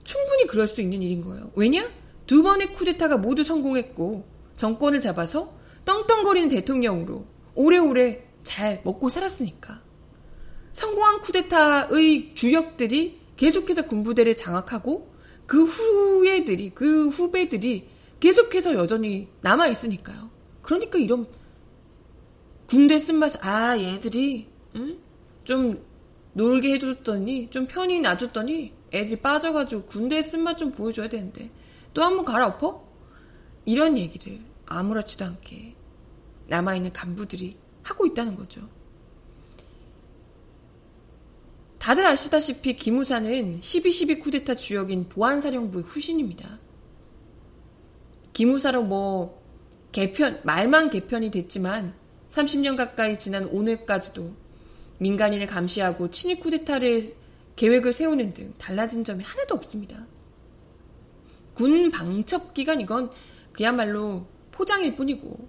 충분히 0.05 0.47
그럴 0.47 0.67
수 0.69 0.81
있는 0.81 1.03
일인 1.03 1.21
거예요. 1.23 1.51
왜냐? 1.55 1.89
두 2.29 2.43
번의 2.43 2.75
쿠데타가 2.75 3.17
모두 3.17 3.43
성공했고 3.43 4.29
정권을 4.55 5.01
잡아서 5.01 5.55
떵떵거리는 5.87 6.51
대통령으로 6.51 7.25
오래오래 7.55 8.23
잘 8.43 8.83
먹고 8.85 9.09
살았으니까. 9.09 9.81
성공한 10.75 11.21
쿠데타의 11.23 12.35
주역들이 12.35 13.19
계속해서 13.37 13.87
군부대를 13.87 14.37
장악하고 14.37 15.11
그 15.47 15.65
후예들이, 15.65 16.73
그 16.75 17.09
후배들이 17.09 17.89
계속해서 18.21 18.75
여전히 18.75 19.29
남아있으니까요. 19.41 20.29
그러니까 20.61 20.99
이런 20.99 21.27
군대 22.67 22.99
쓴맛, 22.99 23.43
아, 23.43 23.79
얘들이, 23.79 24.49
응? 24.77 24.99
좀 25.45 25.83
놀게 26.35 26.75
해줬더니, 26.75 27.49
좀 27.49 27.67
편히 27.67 28.01
놔줬더니 28.01 28.75
애들이 28.93 29.17
빠져가지고 29.17 29.85
군대 29.85 30.21
쓴맛 30.21 30.59
좀 30.59 30.73
보여줘야 30.73 31.09
되는데 31.09 31.51
또 31.99 32.05
한 32.05 32.15
번 32.15 32.25
갈아엎어? 32.25 32.87
이런 33.65 33.99
얘기를 33.99 34.39
아무렇지도 34.67 35.25
않게 35.25 35.75
남아있는 36.47 36.93
간부들이 36.93 37.57
하고 37.83 38.07
있다는 38.07 38.37
거죠. 38.37 38.69
다들 41.81 42.07
아시다시피 42.07 42.77
기무사는 42.77 43.61
12.12 43.61 44.23
쿠데타 44.23 44.55
주역인 44.55 45.09
보안사령부의 45.09 45.85
후신입니다. 45.87 46.61
기무사로 48.33 48.85
뭐 48.85 49.43
개편, 49.91 50.41
말만 50.45 50.91
개편이 50.91 51.33
됐지만 51.33 51.95
30년 52.29 52.77
가까이 52.77 53.19
지난 53.19 53.47
오늘까지도 53.47 54.37
민간인을 54.99 55.49
감시하고 55.49 56.11
친위 56.13 56.39
쿠데타를 56.39 57.17
계획을 57.57 57.93
세우는 57.93 58.35
등 58.35 58.55
달라진 58.57 59.03
점이 59.03 59.25
하나도 59.25 59.57
없습니다. 59.57 60.07
군 61.59 61.91
방첩 61.91 62.55
기간 62.55 62.81
이건 62.81 63.11
그야말로 63.53 64.27
포장일 64.53 64.95
뿐이고 64.95 65.49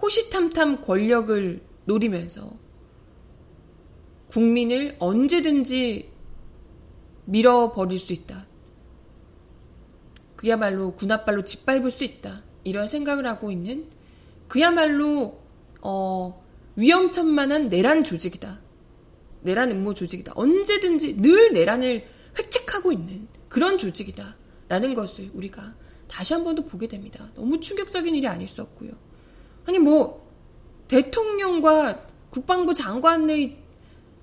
호시탐탐 0.00 0.82
권력을 0.82 1.60
노리면서 1.86 2.52
국민을 4.28 4.94
언제든지 5.00 6.12
밀어버릴 7.24 7.98
수 7.98 8.12
있다. 8.12 8.46
그야말로 10.36 10.92
군합발로 10.92 11.42
짓밟을 11.42 11.90
수 11.90 12.04
있다. 12.04 12.44
이런 12.62 12.86
생각을 12.86 13.26
하고 13.26 13.50
있는 13.50 13.86
그야말로 14.46 15.40
어, 15.80 16.44
위험천만한 16.76 17.70
내란 17.70 18.04
조직이다. 18.04 18.60
내란 19.40 19.72
음모 19.72 19.94
조직이다. 19.94 20.32
언제든지 20.36 21.20
늘 21.20 21.52
내란을 21.52 22.06
획책하고 22.38 22.92
있는 22.92 23.26
그런 23.48 23.78
조직이다. 23.78 24.36
라는 24.68 24.94
것을 24.94 25.30
우리가 25.34 25.74
다시 26.08 26.34
한 26.34 26.44
번 26.44 26.54
더 26.54 26.64
보게 26.64 26.86
됩니다. 26.88 27.30
너무 27.34 27.60
충격적인 27.60 28.14
일이 28.14 28.26
아닐 28.26 28.48
수 28.48 28.62
없고요. 28.62 28.92
아니 29.66 29.78
뭐 29.78 30.26
대통령과 30.88 32.06
국방부 32.30 32.74
장관의 32.74 33.58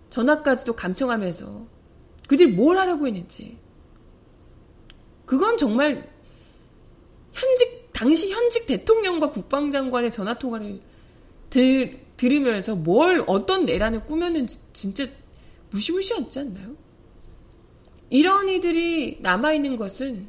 전화까지도 0.09 0.75
감청하면서 0.75 1.67
그들이 2.27 2.51
뭘 2.51 2.77
하려고 2.77 3.07
했는지 3.07 3.57
그건 5.25 5.57
정말 5.57 6.09
현직 7.33 7.91
당시 7.93 8.31
현직 8.31 8.65
대통령과 8.67 9.29
국방장관의 9.31 10.11
전화 10.11 10.37
통화를 10.37 10.81
들, 11.49 12.05
들으면서 12.17 12.75
뭘 12.75 13.23
어떤 13.27 13.65
내란을 13.65 14.05
꾸몄는지 14.05 14.59
진짜 14.73 15.05
무시무시하지 15.71 16.39
않나요? 16.39 16.75
이런 18.09 18.49
이들이 18.49 19.19
남아있는 19.21 19.77
것은 19.77 20.27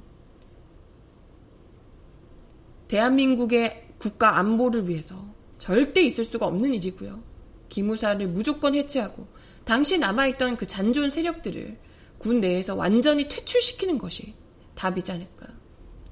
대한민국의 2.89 3.89
국가 3.99 4.39
안보를 4.39 4.89
위해서 4.89 5.23
절대 5.59 6.03
있을 6.03 6.25
수가 6.25 6.47
없는 6.47 6.75
일이고요. 6.75 7.23
기무사를 7.69 8.27
무조건 8.29 8.75
해체하고 8.75 9.27
당시 9.65 9.99
남아있던 9.99 10.57
그 10.57 10.67
잔존 10.67 11.11
세력들을 11.11 11.79
군 12.19 12.41
내에서 12.41 12.75
완전히 12.75 13.29
퇴출시키는 13.29 13.99
것이 13.99 14.35
답이지 14.75 15.12
않을까 15.12 15.49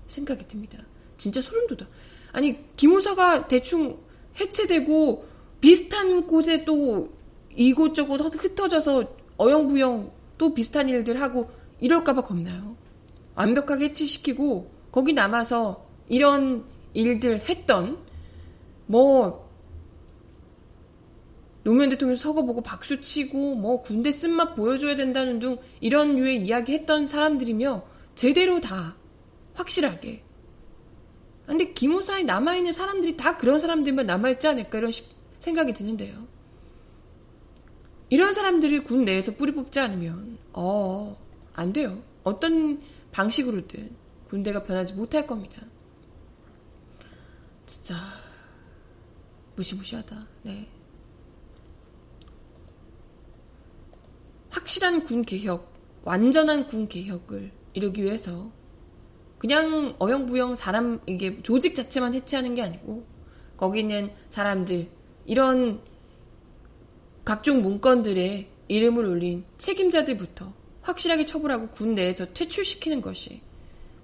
생각이 0.06 0.46
듭니다. 0.48 0.78
진짜 1.16 1.40
소름 1.40 1.66
돋아. 1.68 1.88
아니 2.32 2.58
기무사가 2.76 3.46
대충 3.46 3.98
해체되고 4.40 5.28
비슷한 5.60 6.26
곳에 6.26 6.64
또 6.64 7.12
이곳저곳 7.54 8.20
흩어져서 8.34 9.16
어영부영 9.38 10.12
또 10.44 10.52
비슷한 10.52 10.90
일들 10.90 11.22
하고 11.22 11.50
이럴까봐 11.80 12.20
겁나요. 12.24 12.76
완벽하게 13.34 13.86
해체시키고 13.86 14.70
거기 14.92 15.14
남아서 15.14 15.86
이런 16.06 16.66
일들 16.92 17.48
했던 17.48 17.96
뭐 18.84 19.48
노무현 21.62 21.88
대통령 21.88 22.14
서거 22.14 22.44
보고 22.44 22.60
박수 22.60 23.00
치고 23.00 23.54
뭐 23.54 23.80
군대 23.80 24.12
쓴맛 24.12 24.54
보여줘야 24.54 24.96
된다는 24.96 25.38
등 25.38 25.56
이런 25.80 26.16
류의 26.16 26.42
이야기 26.42 26.74
했던 26.74 27.06
사람들이며 27.06 27.82
제대로 28.14 28.60
다 28.60 28.96
확실하게 29.54 30.22
근데 31.46 31.72
기무사에 31.72 32.22
남아있는 32.22 32.72
사람들이 32.72 33.16
다 33.16 33.38
그런 33.38 33.56
사람들만 33.58 34.04
남아있지 34.04 34.46
않을까 34.46 34.76
이런 34.76 34.92
생각이 35.38 35.72
드는데요. 35.72 36.26
이런 38.14 38.32
사람들을 38.32 38.84
군 38.84 39.04
내에서 39.04 39.34
뿌리 39.34 39.52
뽑지 39.52 39.80
않으면 39.80 40.38
어, 40.52 41.18
안 41.52 41.72
돼요. 41.72 42.00
어떤 42.22 42.80
방식으로든 43.10 43.90
군대가 44.28 44.62
변하지 44.62 44.94
못할 44.94 45.26
겁니다. 45.26 45.60
진짜 47.66 47.96
무시무시하다. 49.56 50.28
네. 50.44 50.68
확실한 54.50 55.02
군 55.02 55.22
개혁, 55.22 55.74
완전한 56.04 56.68
군 56.68 56.86
개혁을 56.86 57.50
이루기 57.72 58.04
위해서 58.04 58.52
그냥 59.38 59.96
어영부영 59.98 60.54
사람 60.54 61.00
이게 61.08 61.42
조직 61.42 61.74
자체만 61.74 62.14
해체하는 62.14 62.54
게 62.54 62.62
아니고 62.62 63.04
거기 63.56 63.80
있는 63.80 64.12
사람들 64.28 64.88
이런 65.26 65.82
각종 67.24 67.62
문건들의 67.62 68.48
이름을 68.68 69.04
올린 69.06 69.44
책임자들부터 69.58 70.52
확실하게 70.82 71.24
처벌하고 71.24 71.68
군 71.68 71.94
내에서 71.94 72.26
퇴출시키는 72.32 73.00
것이 73.00 73.40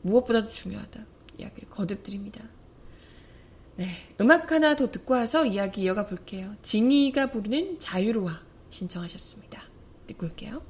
무엇보다도 0.02 0.48
중요하다. 0.48 1.04
이야기를 1.38 1.68
거듭드립니다. 1.68 2.42
네, 3.76 3.86
음악 4.20 4.52
하나 4.52 4.76
더 4.76 4.90
듣고 4.90 5.14
와서 5.14 5.46
이야기 5.46 5.82
이어가 5.82 6.06
볼게요. 6.06 6.54
지니가 6.62 7.30
부르는 7.30 7.78
자유로와 7.78 8.40
신청하셨습니다. 8.70 9.62
듣고 10.06 10.26
올게요. 10.26 10.62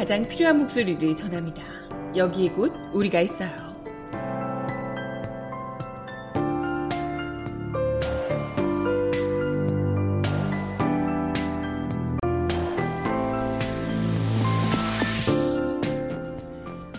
가장 0.00 0.22
필요한 0.22 0.56
목소리를 0.56 1.14
전합니다. 1.14 1.62
여기 2.16 2.48
곧 2.48 2.72
우리가 2.94 3.20
있어요. 3.20 3.50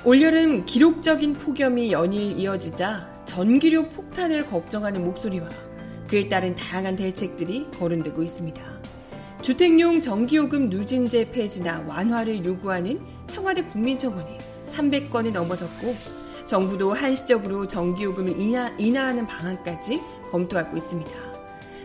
올여름 0.05 0.67
기록적인 0.67 1.33
폭염이 1.33 1.91
연일 1.91 2.37
이어지자 2.37 3.23
전기료 3.25 3.81
폭탄을 3.81 4.45
걱정하는 4.45 5.03
목소리와 5.03 5.49
그에 6.07 6.29
따른 6.29 6.55
다양한 6.55 6.97
대책들이 6.97 7.65
거론되고 7.71 8.21
있습니다. 8.21 8.80
주택용 9.41 10.01
전기요금 10.01 10.69
누진제 10.69 11.31
폐지나 11.31 11.83
완화를 11.87 12.45
요구하는 12.45 12.99
청와대 13.27 13.63
국민청원이 13.63 14.37
300건이 14.71 15.31
넘어섰고 15.31 15.95
정부도 16.45 16.93
한시적으로 16.93 17.67
전기요금을 17.67 18.39
인하, 18.39 18.69
인하하는 18.77 19.25
방안까지 19.25 19.99
검토하고 20.29 20.77
있습니다. 20.77 21.11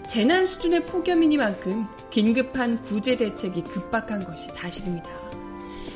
재난 0.07 0.47
수준의 0.47 0.85
폭염이니만큼 0.85 1.87
긴급한 2.11 2.83
구제 2.83 3.16
대책이 3.16 3.64
급박한 3.64 4.21
것이 4.21 4.49
사실입니다. 4.51 5.09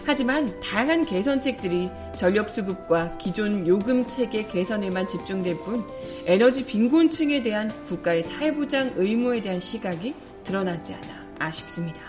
하지만 0.06 0.48
다양한 0.60 1.04
개선책들이 1.04 1.90
전력 2.16 2.48
수급과 2.48 3.18
기존 3.18 3.66
요금 3.66 4.06
체계 4.06 4.46
개선에만 4.46 5.06
집중될 5.08 5.58
뿐 5.58 5.84
에너지 6.26 6.64
빈곤층에 6.64 7.42
대한 7.42 7.70
국가의 7.86 8.22
사회보장 8.22 8.94
의무에 8.96 9.42
대한 9.42 9.60
시각이 9.60 10.14
드러나지 10.42 10.94
않아 10.94 11.19
아쉽습니다. 11.40 12.00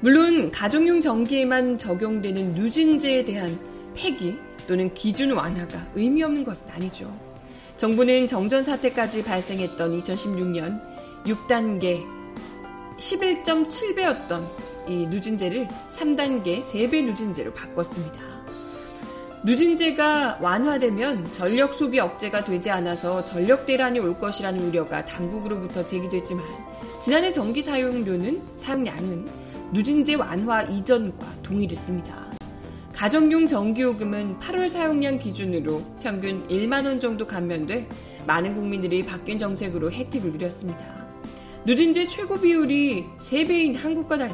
물론 0.00 0.50
가정용 0.50 1.00
전기에만 1.00 1.76
적용되는 1.76 2.54
누진제에 2.54 3.24
대한 3.24 3.58
폐기 3.94 4.38
또는 4.66 4.92
기준 4.94 5.32
완화가 5.32 5.88
의미 5.94 6.22
없는 6.22 6.44
것은 6.44 6.68
아니죠. 6.70 7.12
정부는 7.76 8.26
정전 8.26 8.62
사태까지 8.62 9.24
발생했던 9.24 10.00
2016년 10.02 10.80
6단계 11.24 12.04
11.7배였던 12.98 14.44
이 14.88 15.06
누진제를 15.06 15.68
3단계 15.90 16.62
3배 16.62 17.04
누진제로 17.04 17.52
바꿨습니다. 17.52 18.37
누진제가 19.44 20.38
완화되면 20.40 21.32
전력 21.32 21.72
소비 21.72 22.00
억제가 22.00 22.44
되지 22.44 22.70
않아서 22.70 23.24
전력 23.24 23.66
대란이 23.66 24.00
올 24.00 24.18
것이라는 24.18 24.68
우려가 24.68 25.04
당국으로부터 25.04 25.84
제기됐지만 25.84 26.44
지난해 27.00 27.30
전기 27.30 27.62
사용료는 27.62 28.42
사용량은 28.56 29.28
누진제 29.72 30.14
완화 30.14 30.62
이전과 30.62 31.24
동일했습니다. 31.44 32.28
가정용 32.92 33.46
전기요금은 33.46 34.40
8월 34.40 34.68
사용량 34.68 35.20
기준으로 35.20 35.82
평균 36.02 36.46
1만 36.48 36.84
원 36.84 36.98
정도 36.98 37.24
감면돼 37.24 37.86
많은 38.26 38.54
국민들이 38.54 39.04
바뀐 39.04 39.38
정책으로 39.38 39.92
혜택을 39.92 40.32
누렸습니다. 40.32 41.06
누진제 41.64 42.08
최고 42.08 42.40
비율이 42.40 43.04
3배인 43.20 43.76
한국과 43.76 44.18
달리 44.18 44.32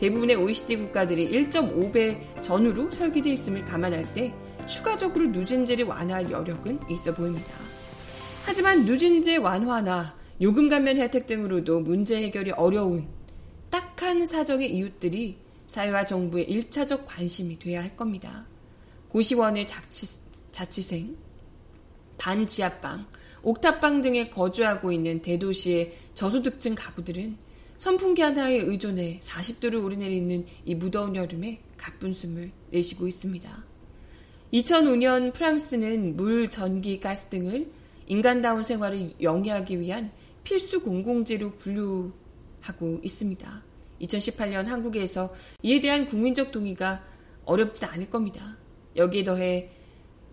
대부분의 0.00 0.36
OECD 0.36 0.78
국가들이 0.78 1.30
1.5배 1.30 2.42
전후로 2.42 2.90
설계되어 2.90 3.34
있음을 3.34 3.66
감안할 3.66 4.14
때 4.14 4.32
추가적으로 4.66 5.26
누진제를 5.26 5.84
완화할 5.84 6.30
여력은 6.30 6.80
있어 6.88 7.14
보입니다. 7.14 7.52
하지만 8.46 8.86
누진제 8.86 9.36
완화나 9.36 10.16
요금 10.40 10.70
감면 10.70 10.96
혜택 10.96 11.26
등으로도 11.26 11.80
문제 11.80 12.16
해결이 12.22 12.52
어려운 12.52 13.06
딱한 13.68 14.24
사정의 14.24 14.74
이웃들이 14.74 15.36
사회와 15.66 16.06
정부의 16.06 16.48
1차적 16.48 17.02
관심이 17.06 17.58
돼야 17.58 17.82
할 17.82 17.94
겁니다. 17.94 18.46
고시원의 19.10 19.66
자취, 19.66 20.06
자취생, 20.50 21.14
반지하방, 22.16 23.06
옥탑방 23.42 24.00
등에 24.00 24.30
거주하고 24.30 24.92
있는 24.92 25.20
대도시의 25.20 25.94
저소득층 26.14 26.74
가구들은 26.74 27.49
선풍기 27.80 28.20
하나에 28.20 28.58
의존해 28.58 29.20
40도를 29.22 29.82
오르내리는 29.82 30.44
이 30.66 30.74
무더운 30.74 31.16
여름에 31.16 31.62
가쁜 31.78 32.12
숨을 32.12 32.52
내쉬고 32.70 33.08
있습니다. 33.08 33.64
2005년 34.52 35.32
프랑스는 35.32 36.14
물, 36.14 36.50
전기, 36.50 37.00
가스 37.00 37.28
등을 37.28 37.70
인간다운 38.06 38.62
생활을 38.62 39.14
영위하기 39.22 39.80
위한 39.80 40.12
필수 40.44 40.82
공공재로 40.82 41.52
분류하고 41.52 43.00
있습니다. 43.02 43.62
2018년 44.02 44.66
한국에서 44.66 45.32
이에 45.62 45.80
대한 45.80 46.04
국민적 46.04 46.52
동의가 46.52 47.02
어렵진 47.46 47.88
않을 47.88 48.10
겁니다. 48.10 48.58
여기에 48.94 49.24
더해 49.24 49.70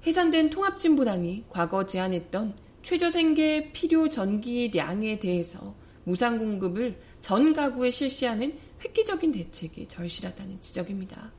해산된 0.06 0.50
통합진보당이 0.50 1.46
과거 1.48 1.86
제안했던 1.86 2.56
최저생계 2.84 3.72
필요 3.72 4.10
전기량에 4.10 5.20
대해서 5.20 5.87
무상 6.08 6.38
공급을 6.38 6.96
전 7.20 7.52
가구에 7.52 7.92
실시하는 7.92 8.58
획기적인 8.82 9.34
대책이 9.34 9.90
절실하다는 9.90 10.62
지적입니다. 10.62 11.34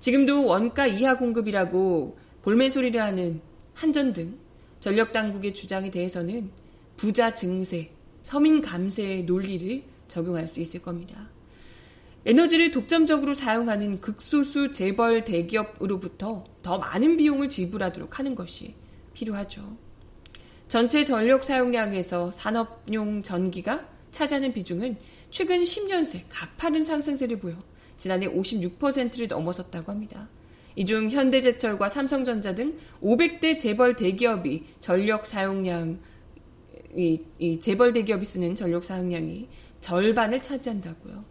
지금도 0.00 0.46
원가 0.46 0.86
이하 0.86 1.18
공급이라고 1.18 2.16
볼멘 2.40 2.70
소리를 2.70 2.98
하는 2.98 3.42
한전 3.74 4.14
등 4.14 4.38
전력 4.80 5.12
당국의 5.12 5.52
주장에 5.52 5.90
대해서는 5.90 6.50
부자 6.96 7.34
증세, 7.34 7.90
서민 8.22 8.62
감세의 8.62 9.24
논리를 9.24 9.82
적용할 10.08 10.48
수 10.48 10.60
있을 10.60 10.80
겁니다. 10.80 11.28
에너지를 12.24 12.70
독점적으로 12.70 13.34
사용하는 13.34 14.00
극소수 14.00 14.72
재벌 14.72 15.26
대기업으로부터 15.26 16.44
더 16.62 16.78
많은 16.78 17.18
비용을 17.18 17.50
지불하도록 17.50 18.18
하는 18.18 18.34
것이 18.34 18.74
필요하죠. 19.12 19.76
전체 20.66 21.04
전력 21.04 21.44
사용량에서 21.44 22.32
산업용 22.32 23.22
전기가 23.22 23.97
차지하는 24.10 24.52
비중은 24.52 24.96
최근 25.30 25.62
10년 25.62 26.04
새 26.04 26.24
가파른 26.28 26.82
상승세를 26.82 27.38
보여 27.38 27.56
지난해 27.96 28.26
56%를 28.28 29.28
넘어섰다고 29.28 29.90
합니다. 29.92 30.28
이 30.76 30.84
중 30.84 31.10
현대제철과 31.10 31.88
삼성전자 31.88 32.54
등 32.54 32.78
500대 33.02 33.58
재벌 33.58 33.96
대기업이 33.96 34.62
전력 34.78 35.26
사용량 35.26 35.98
이, 36.94 37.20
이 37.38 37.58
재벌 37.58 37.92
대기업이 37.92 38.24
쓰는 38.24 38.54
전력 38.54 38.84
사용량이 38.84 39.48
절반을 39.80 40.40
차지한다고요. 40.40 41.24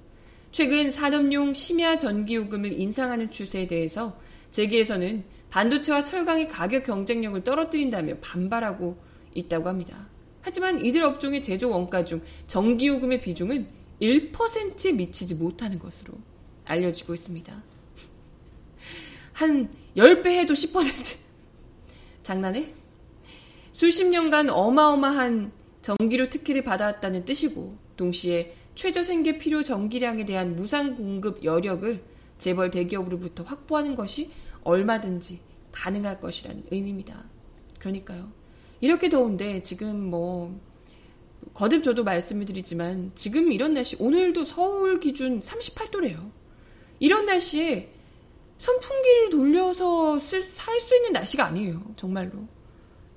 최근 0.51 0.91
산업용 0.91 1.53
심야 1.53 1.97
전기요금을 1.97 2.73
인상하는 2.73 3.31
추세에 3.31 3.67
대해서 3.67 4.19
재계에서는 4.51 5.23
반도체와 5.49 6.03
철강의 6.03 6.49
가격 6.49 6.83
경쟁력을 6.83 7.41
떨어뜨린다며 7.43 8.15
반발하고 8.19 8.97
있다고 9.33 9.69
합니다. 9.69 10.09
하지만 10.47 10.79
이들 10.79 11.03
업종의 11.03 11.43
제조 11.43 11.69
원가 11.69 12.05
중 12.05 12.21
전기요금의 12.47 13.19
비중은 13.19 13.67
1%에 14.01 14.93
미치지 14.93 15.35
못하는 15.35 15.77
것으로 15.77 16.13
알려지고 16.63 17.13
있습니다. 17.13 17.63
한 19.33 19.69
10배 19.97 20.27
해도 20.27 20.53
10%. 20.53 21.17
장난해? 22.23 22.73
수십 23.73 24.05
년간 24.05 24.49
어마어마한 24.49 25.51
전기료 25.81 26.29
특혜를 26.29 26.63
받아왔다는 26.63 27.25
뜻이고, 27.25 27.77
동시에 27.97 28.55
최저 28.73 29.03
생계 29.03 29.37
필요 29.37 29.63
전기량에 29.63 30.23
대한 30.23 30.55
무상 30.55 30.95
공급 30.95 31.43
여력을 31.43 32.01
재벌 32.37 32.71
대기업으로부터 32.71 33.43
확보하는 33.43 33.95
것이 33.95 34.31
얼마든지 34.63 35.41
가능할 35.73 36.21
것이라는 36.21 36.67
의미입니다. 36.71 37.25
그러니까요. 37.79 38.46
이렇게 38.81 39.09
더운데 39.09 39.61
지금 39.61 40.09
뭐 40.09 40.59
거듭 41.53 41.83
저도 41.83 42.03
말씀을 42.03 42.45
드리지만 42.45 43.11
지금 43.15 43.51
이런 43.51 43.73
날씨 43.73 43.95
오늘도 43.99 44.43
서울 44.43 44.99
기준 44.99 45.41
38도래요. 45.41 46.31
이런 46.99 47.25
날씨에 47.25 47.91
선풍기를 48.59 49.29
돌려서 49.29 50.19
살 50.19 50.79
수 50.79 50.95
있는 50.95 51.13
날씨가 51.13 51.45
아니에요. 51.45 51.93
정말로. 51.95 52.47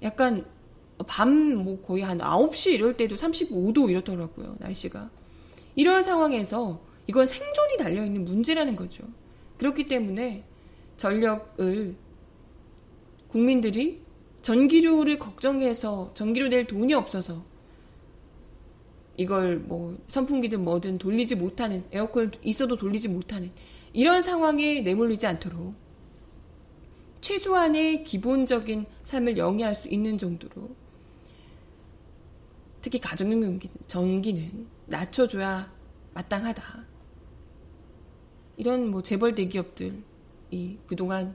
약간 0.03 0.45
밤 1.07 1.55
뭐 1.55 1.81
거의 1.83 2.03
한 2.03 2.19
9시 2.19 2.73
이럴 2.73 2.97
때도 2.97 3.17
35도 3.17 3.91
이렇더라고요. 3.91 4.57
날씨가. 4.59 5.11
이런 5.77 6.03
상황에서 6.03 6.81
이건 7.07 7.27
생존이 7.27 7.77
달려 7.79 8.05
있는 8.05 8.25
문제라는 8.25 8.77
거죠. 8.77 9.05
그렇기 9.59 9.89
때문에 9.89 10.45
전력을 10.97 11.97
국민들이 13.29 14.01
전기료를 14.43 15.19
걱정해서 15.19 16.11
전기료 16.15 16.49
낼 16.49 16.67
돈이 16.67 16.95
없어서 16.95 17.45
이걸 19.17 19.59
뭐 19.59 19.99
선풍기든 20.09 20.65
뭐든 20.65 20.99
돌리지 20.99 21.37
못하는 21.37 21.85
에어컨 21.93 22.33
있어도 22.43 22.77
돌리지 22.77 23.09
못하는 23.09 23.51
이런 23.93 24.23
상황에 24.23 24.81
내몰리지 24.81 25.27
않도록 25.27 25.75
최소한의 27.21 28.05
기본적인 28.05 28.87
삶을 29.03 29.37
영위할 29.37 29.75
수 29.75 29.89
있는 29.89 30.17
정도로 30.17 30.71
특히 32.81 32.99
가정용 32.99 33.59
전기는 33.87 34.67
낮춰줘야 34.87 35.71
마땅하다. 36.15 36.63
이런 38.57 38.91
뭐 38.91 39.03
재벌 39.03 39.35
대기업들이 39.35 40.03
그동안 40.87 41.35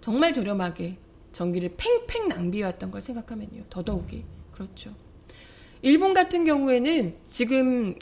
정말 0.00 0.32
저렴하게 0.32 0.98
전기를 1.32 1.74
팽팽 1.76 2.28
낭비해왔던 2.28 2.90
걸 2.90 3.02
생각하면요. 3.02 3.64
더더욱이 3.70 4.24
그렇죠. 4.52 4.94
일본 5.82 6.14
같은 6.14 6.44
경우에는 6.44 7.16
지금 7.30 7.96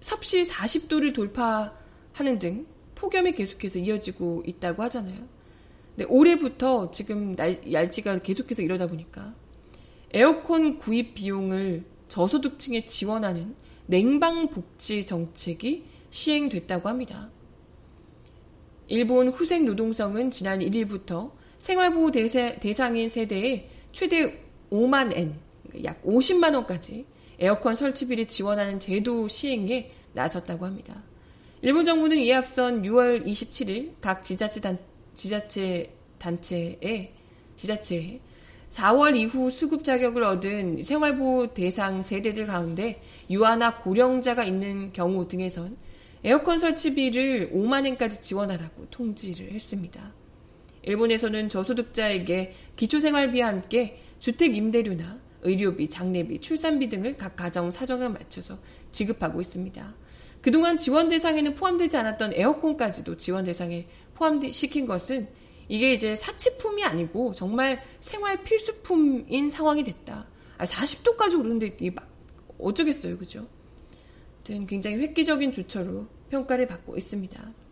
섭씨 0.00 0.46
40도를 0.46 1.14
돌파하는 1.14 2.38
등 2.38 2.66
폭염이 2.94 3.32
계속해서 3.32 3.78
이어지고 3.78 4.42
있다고 4.46 4.82
하잖아요. 4.84 5.26
근데 5.96 6.04
올해부터 6.08 6.90
지금 6.90 7.34
날, 7.34 7.60
얄지가 7.72 8.18
계속해서 8.18 8.62
이러다 8.62 8.88
보니까 8.88 9.34
에어컨 10.12 10.78
구입 10.78 11.14
비용을 11.14 11.84
저소득층에 12.08 12.84
지원하는 12.84 13.54
냉방 13.86 14.48
복지 14.48 15.04
정책이 15.04 15.84
시행됐다고 16.10 16.88
합니다. 16.88 17.30
일본 18.86 19.28
후생 19.28 19.64
노동성은 19.64 20.30
지난 20.30 20.60
1일부터 20.60 21.32
생활보호 21.64 22.10
대상인 22.10 23.08
세대에 23.08 23.66
최대 23.90 24.38
5만 24.70 25.16
엔, 25.16 25.34
그러니까 25.62 25.90
약 25.90 26.02
50만 26.04 26.54
원까지 26.54 27.06
에어컨 27.38 27.74
설치비를 27.74 28.26
지원하는 28.26 28.78
제도 28.78 29.26
시행에 29.26 29.90
나섰다고 30.12 30.66
합니다. 30.66 31.02
일본 31.62 31.86
정부는 31.86 32.18
이에 32.18 32.34
앞선 32.34 32.82
6월 32.82 33.24
27일 33.24 33.92
각 34.02 34.22
지자체 34.22 34.60
단, 34.60 34.78
지자체 35.14 35.90
단체에 36.18 37.14
지자체에 37.56 38.20
4월 38.74 39.16
이후 39.16 39.50
수급 39.50 39.84
자격을 39.84 40.22
얻은 40.22 40.84
생활보호 40.84 41.54
대상 41.54 42.02
세대들 42.02 42.44
가운데 42.44 43.00
유아나 43.30 43.78
고령자가 43.78 44.44
있는 44.44 44.92
경우 44.92 45.26
등에선 45.26 45.78
에어컨 46.24 46.58
설치비를 46.58 47.52
5만 47.54 47.86
엔까지 47.86 48.20
지원하라고 48.20 48.86
통지를 48.90 49.52
했습니다. 49.52 50.12
일본에서는 50.84 51.48
저소득자에게 51.48 52.54
기초생활비와 52.76 53.48
함께 53.48 54.00
주택 54.18 54.56
임대료나 54.56 55.18
의료비, 55.42 55.88
장례비, 55.88 56.40
출산비 56.40 56.88
등을 56.88 57.16
각 57.16 57.36
가정 57.36 57.70
사정에 57.70 58.08
맞춰서 58.08 58.58
지급하고 58.90 59.40
있습니다. 59.40 59.94
그동안 60.40 60.76
지원 60.76 61.08
대상에는 61.08 61.54
포함되지 61.54 61.96
않았던 61.96 62.32
에어컨까지도 62.34 63.16
지원 63.16 63.44
대상에 63.44 63.86
포함시킨 64.14 64.86
것은 64.86 65.28
이게 65.68 65.94
이제 65.94 66.16
사치품이 66.16 66.84
아니고 66.84 67.32
정말 67.32 67.82
생활 68.00 68.42
필수품인 68.42 69.50
상황이 69.50 69.82
됐다. 69.82 70.26
아, 70.58 70.64
40도까지 70.64 71.38
오르는데 71.38 71.66
이게 71.66 71.90
막 71.90 72.08
어쩌겠어요, 72.58 73.18
그죠? 73.18 73.46
아무튼 74.36 74.66
굉장히 74.66 74.98
획기적인 74.98 75.52
조처로 75.52 76.06
평가를 76.30 76.66
받고 76.66 76.96
있습니다. 76.96 77.63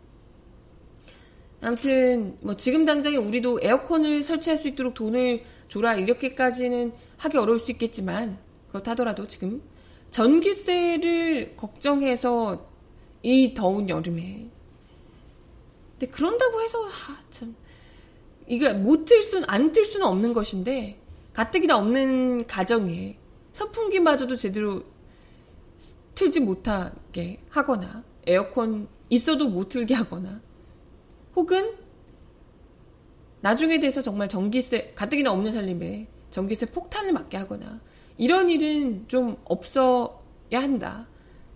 아무튼 1.63 2.37
뭐 2.41 2.55
지금 2.55 2.83
당장에 2.83 3.15
우리도 3.15 3.59
에어컨을 3.61 4.21
설치할 4.21 4.57
수 4.57 4.67
있도록 4.67 4.93
돈을 4.93 5.43
줘라 5.69 5.95
이렇게까지는 5.95 6.93
하기 7.17 7.37
어려울 7.37 7.57
수 7.57 7.71
있겠지만 7.71 8.37
그렇다더라도 8.67 9.27
지금 9.27 9.61
전기세를 10.11 11.55
걱정해서 11.55 12.69
이 13.23 13.53
더운 13.53 13.87
여름에. 13.87 14.49
근데 15.93 16.11
그런다고 16.11 16.61
해서 16.61 16.85
아, 16.85 17.17
참 17.31 17.55
이게 18.45 18.73
못틀 18.73 19.23
수는 19.23 19.47
안틀 19.47 19.85
수는 19.85 20.05
없는 20.05 20.33
것인데 20.33 20.99
가뜩이나 21.31 21.77
없는 21.77 22.45
가정에 22.45 23.17
선풍기마저도 23.53 24.35
제대로 24.35 24.83
틀지 26.13 26.41
못하게 26.41 27.39
하거나 27.49 28.03
에어컨 28.27 28.89
있어도 29.09 29.47
못 29.47 29.69
틀게 29.69 29.93
하거나 29.93 30.41
혹은 31.35 31.73
나중에 33.41 33.79
돼서 33.79 34.01
정말 34.01 34.29
전기세 34.29 34.93
가뜩이나 34.95 35.31
없는 35.31 35.51
살림에 35.51 36.07
전기세 36.29 36.67
폭탄을 36.67 37.11
맞게 37.11 37.37
하거나 37.37 37.81
이런 38.17 38.49
일은 38.49 39.07
좀 39.07 39.37
없어야 39.43 40.11
한다. 40.53 41.07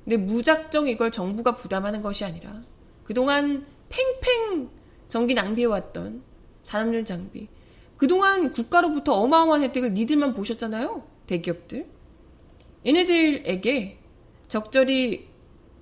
근데 0.04 0.18
무작정 0.18 0.88
이걸 0.88 1.12
정부가 1.12 1.56
부담하는 1.56 2.02
것이 2.02 2.26
아니라 2.26 2.62
그동안 3.04 3.66
팽팽 3.90 4.70
전기 5.08 5.34
낭비해왔던 5.34 6.24
산업용 6.64 7.06
장비. 7.06 7.48
그동안 7.96 8.52
국가로부터 8.52 9.14
어마어마한 9.14 9.64
혜택을 9.64 9.94
니들만 9.94 10.34
보셨잖아요. 10.34 11.04
대기업들. 11.26 11.88
얘네들에게 12.86 14.00
적절히 14.48 15.30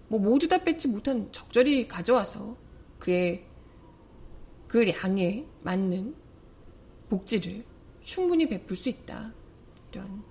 뭐 0.08 0.19
모두 0.19 0.47
다 0.47 0.60
뺏지 0.60 0.88
못한 0.88 1.29
적절히 1.31 1.88
가져와서 1.88 2.55
그의 2.99 3.44
그 4.75 4.79
량에 4.79 5.45
맞는 5.63 6.13
복지를 7.07 7.63
충분히 8.03 8.49
베풀 8.49 8.75
수 8.75 8.89
있다. 8.89 9.31
이런 9.93 10.21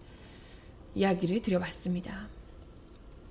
이야기를 0.95 1.41
드려봤습니다. 1.41 2.29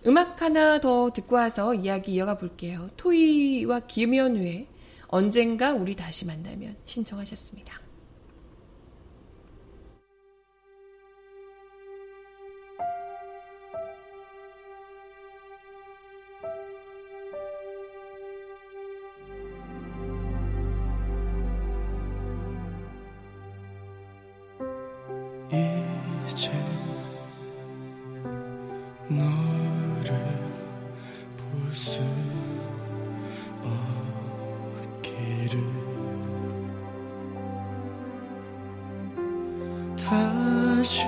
음악 0.08 0.42
하나 0.42 0.80
더 0.80 1.12
듣고 1.14 1.36
와서 1.36 1.76
이야기 1.76 2.14
이어가 2.14 2.40
볼게요. 2.40 2.90
토이와 2.98 3.82
김현우의 3.82 4.66
언젠가 5.06 5.74
우리 5.74 5.96
다시 5.96 6.26
만나면 6.26 6.78
신청하셨습니다. 6.84 7.83
다시 40.14 41.08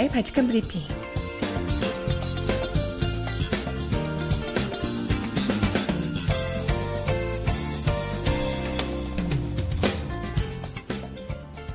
정하나의 0.00 0.08
바칙한 0.08 0.46
브리핑. 0.46 0.82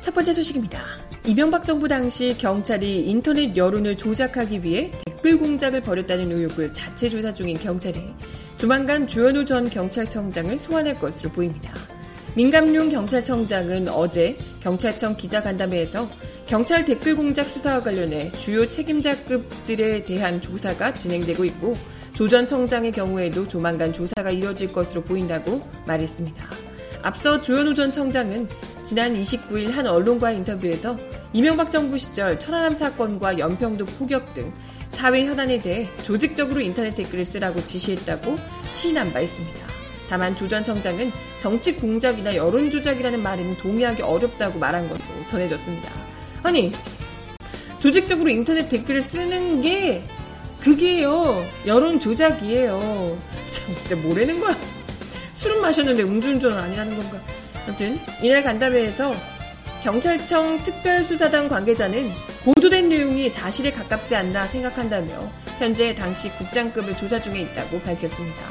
첫 0.02 0.14
번째 0.14 0.34
소식입니다. 0.34 0.82
이명박 1.26 1.64
정부 1.64 1.88
당시 1.88 2.36
경찰이 2.38 3.06
인터넷 3.06 3.56
여론을 3.56 3.96
조작하기 3.96 4.64
위해 4.64 4.92
댓글 5.06 5.38
공작을 5.38 5.82
벌였다는 5.82 6.32
의혹을 6.32 6.74
자체 6.74 7.10
조사 7.10 7.34
중인 7.34 7.58
경찰이 7.58 8.00
조만간 8.58 9.08
주현우 9.08 9.46
전 9.46 9.70
경찰청장을 9.70 10.58
소환할 10.58 10.96
것으로 10.96 11.32
보입니다. 11.32 11.74
민감용 12.36 12.90
경찰청장은 12.90 13.88
어제 13.90 14.38
경찰청 14.60 15.16
기자간담회에서 15.16 16.10
경찰 16.48 16.86
댓글 16.86 17.16
공작 17.16 17.50
수사와 17.50 17.82
관련해 17.82 18.32
주요 18.34 18.68
책임자급들에 18.70 20.06
대한 20.06 20.42
조사가 20.42 20.94
진행되고 20.94 21.44
있고 21.46 21.74
조 22.14 22.30
전 22.30 22.48
청장의 22.48 22.92
경우에도 22.94 23.48
조만간 23.48 23.92
조사가 23.92 24.30
이뤄질 24.32 24.72
것으로 24.72 25.02
보인다고 25.04 25.62
말했습니다. 25.86 26.46
앞서 27.02 27.42
조현우 27.42 27.76
전 27.76 27.92
청장은 27.92 28.48
지난 28.84 29.14
29일 29.22 29.72
한 29.72 29.86
언론과의 29.88 30.38
인터뷰에서 30.38 30.96
이명박 31.34 31.70
정부 31.72 31.98
시절 31.98 32.40
천안함 32.40 32.76
사건과 32.76 33.38
연평도 33.38 33.86
포격 33.86 34.34
등 34.34 34.54
사회 34.90 35.26
현안에 35.26 35.60
대해 35.60 35.90
조직적으로 36.04 36.62
인터넷 36.62 36.96
댓글을 36.96 37.26
쓰라고 37.26 37.64
지시했다고 37.66 38.38
시인한 38.72 39.12
바 39.12 39.20
있습니다. 39.20 39.60
다만 40.10 40.36
조 40.36 40.48
전 40.48 40.64
청장은 40.64 41.12
정치 41.38 41.74
공작이나 41.76 42.36
여론 42.36 42.70
조작이라는 42.72 43.22
말에는 43.22 43.58
동의하기 43.58 44.04
어렵다고 44.04 44.58
말한 44.60 44.88
것으로 44.88 45.28
전해졌습니다. 45.28 46.15
아니, 46.46 46.72
조직적으로 47.80 48.30
인터넷 48.30 48.70
댓글을 48.70 49.02
쓰는 49.02 49.62
게 49.64 50.04
그게요. 50.62 51.44
여론 51.66 52.00
조작이에요. 52.00 53.18
참 53.50 53.76
진짜 53.76 53.96
뭐라는 53.96 54.40
거야. 54.40 54.56
술은 55.34 55.60
마셨는데 55.60 56.04
음주운전은 56.04 56.56
아니라는 56.56 56.98
건가. 56.98 57.20
아무튼 57.66 57.98
이날 58.22 58.44
간담회에서 58.44 59.16
경찰청 59.82 60.62
특별수사단 60.62 61.48
관계자는 61.48 62.12
보도된 62.44 62.90
내용이 62.90 63.32
사실에 63.32 63.72
가깝지 63.72 64.16
않나 64.16 64.46
생각한다며 64.46 65.08
현재 65.58 65.96
당시 65.96 66.30
국장급을 66.30 66.96
조사 66.96 67.20
중에 67.20 67.42
있다고 67.42 67.82
밝혔습니다. 67.82 68.44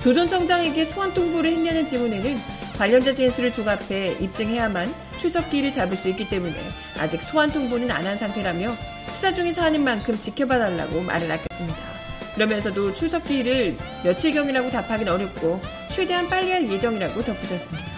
조 0.00 0.12
전 0.14 0.28
청장에게 0.28 0.84
소환 0.84 1.12
통보를 1.12 1.50
했냐는 1.50 1.86
질문에는 1.88 2.38
관련자 2.78 3.12
진술을 3.12 3.52
종합해 3.52 4.16
입증해야만 4.20 4.92
출석기일을 5.18 5.72
잡을 5.72 5.96
수 5.96 6.08
있기 6.08 6.28
때문에 6.28 6.54
아직 6.98 7.22
소환 7.22 7.50
통보는 7.50 7.90
안 7.90 8.02
한 8.06 8.16
상태라며 8.18 8.76
수사 9.14 9.32
중인 9.32 9.52
사안인 9.54 9.84
만큼 9.84 10.18
지켜봐 10.18 10.58
달라고 10.58 11.00
말을 11.02 11.30
아꼈습니다. 11.30 11.78
그러면서도 12.34 12.94
출석기일을 12.94 13.76
며칠경이라고 14.04 14.70
답하기는 14.70 15.12
어렵고 15.12 15.60
최대한 15.90 16.26
빨리 16.28 16.50
할 16.50 16.68
예정이라고 16.70 17.22
덧붙였습니다. 17.22 17.92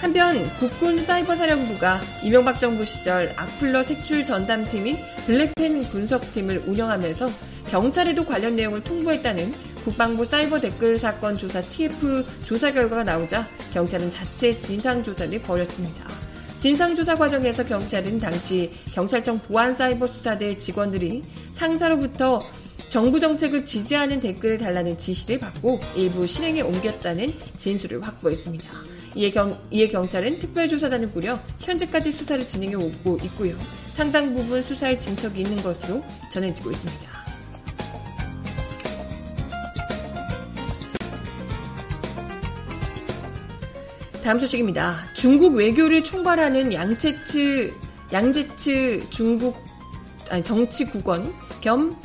한편 0.00 0.44
국군 0.58 1.00
사이버사령부가 1.02 2.00
이명박 2.22 2.60
정부 2.60 2.84
시절 2.84 3.32
악플러 3.36 3.82
색출 3.84 4.24
전담팀인 4.24 4.98
블랙펜 5.26 5.82
분석팀을 5.84 6.64
운영하면서 6.66 7.30
경찰에도 7.70 8.24
관련 8.26 8.54
내용을 8.56 8.82
통보했다는 8.84 9.54
국방부 9.84 10.24
사이버 10.24 10.60
댓글 10.60 10.98
사건 10.98 11.36
조사 11.36 11.60
TF 11.62 12.24
조사 12.44 12.70
결과가 12.72 13.02
나오자 13.04 13.48
경찰은 13.72 14.10
자체 14.10 14.58
진상조사를 14.58 15.40
벌였습니다. 15.42 16.21
진상조사 16.62 17.16
과정에서 17.16 17.64
경찰은 17.64 18.18
당시 18.18 18.70
경찰청 18.92 19.40
보안사이버수사대 19.40 20.58
직원들이 20.58 21.24
상사로부터 21.50 22.38
정부 22.88 23.18
정책을 23.18 23.66
지지하는 23.66 24.20
댓글을 24.20 24.58
달라는 24.58 24.96
지시를 24.96 25.40
받고 25.40 25.80
일부 25.96 26.24
실행에 26.24 26.60
옮겼다는 26.60 27.32
진술을 27.56 28.06
확보했습니다. 28.06 28.70
이에, 29.16 29.32
경, 29.32 29.58
이에 29.72 29.88
경찰은 29.88 30.38
특별조사단을 30.38 31.10
꾸려 31.10 31.36
현재까지 31.58 32.12
수사를 32.12 32.46
진행해 32.46 32.76
오고 32.76 33.18
있고요. 33.24 33.56
상당 33.90 34.32
부분 34.32 34.62
수사에 34.62 34.96
진척이 34.96 35.40
있는 35.40 35.60
것으로 35.64 36.04
전해지고 36.30 36.70
있습니다. 36.70 37.21
다음 44.22 44.38
소식입니다. 44.38 44.94
중국 45.14 45.56
외교를 45.56 46.04
총괄하는 46.04 46.72
양체츠 46.72 47.74
양제츠 48.12 49.06
중국 49.10 49.56
아니 50.30 50.44
정치국원 50.44 51.34
겸 51.60 51.96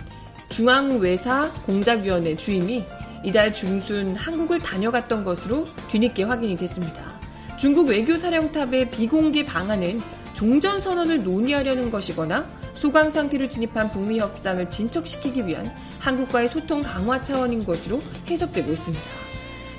중앙외사 0.49 1.51
공작위원회 1.67 2.36
주임이 2.36 2.84
이달 3.23 3.53
중순 3.53 4.15
한국을 4.15 4.58
다녀갔던 4.60 5.23
것으로 5.23 5.67
뒤늦게 5.89 6.23
확인이 6.23 6.56
됐습니다. 6.56 7.19
중국 7.60 7.89
외교사령탑의 7.89 8.89
비공개 8.89 9.45
방안은 9.45 10.01
종전선언을 10.34 11.23
논의하려는 11.23 11.91
것이거나 11.91 12.47
소강 12.73 13.12
상태로 13.12 13.47
진입한 13.47 13.91
북미 13.91 14.19
협상을 14.19 14.67
진척시키기 14.71 15.45
위한 15.45 15.71
한국과의 15.99 16.49
소통 16.49 16.82
강화 16.82 17.21
차원인 17.21 17.63
것으로 17.63 18.01
해석되고 18.27 18.71
있습니다. 18.71 19.27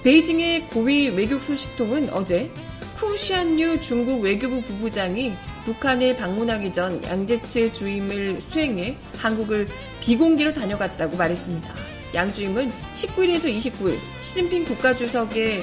베이징의 0.09 0.69
고위 0.69 1.09
외교 1.09 1.39
소식통은 1.39 2.09
어제 2.15 2.51
쿠시안유 2.97 3.83
중국 3.83 4.23
외교부 4.23 4.63
부부장이 4.63 5.35
북한을 5.67 6.17
방문하기 6.17 6.73
전 6.73 7.05
양제츠 7.05 7.75
주임을 7.75 8.41
수행해 8.41 8.97
한국을 9.19 9.69
비공개로 10.01 10.55
다녀갔다고 10.55 11.15
말했습니다. 11.19 11.75
양 12.15 12.33
주임은 12.33 12.73
19일에서 12.95 13.55
29일 13.55 13.99
시진핑 14.23 14.65
국가주석의 14.65 15.63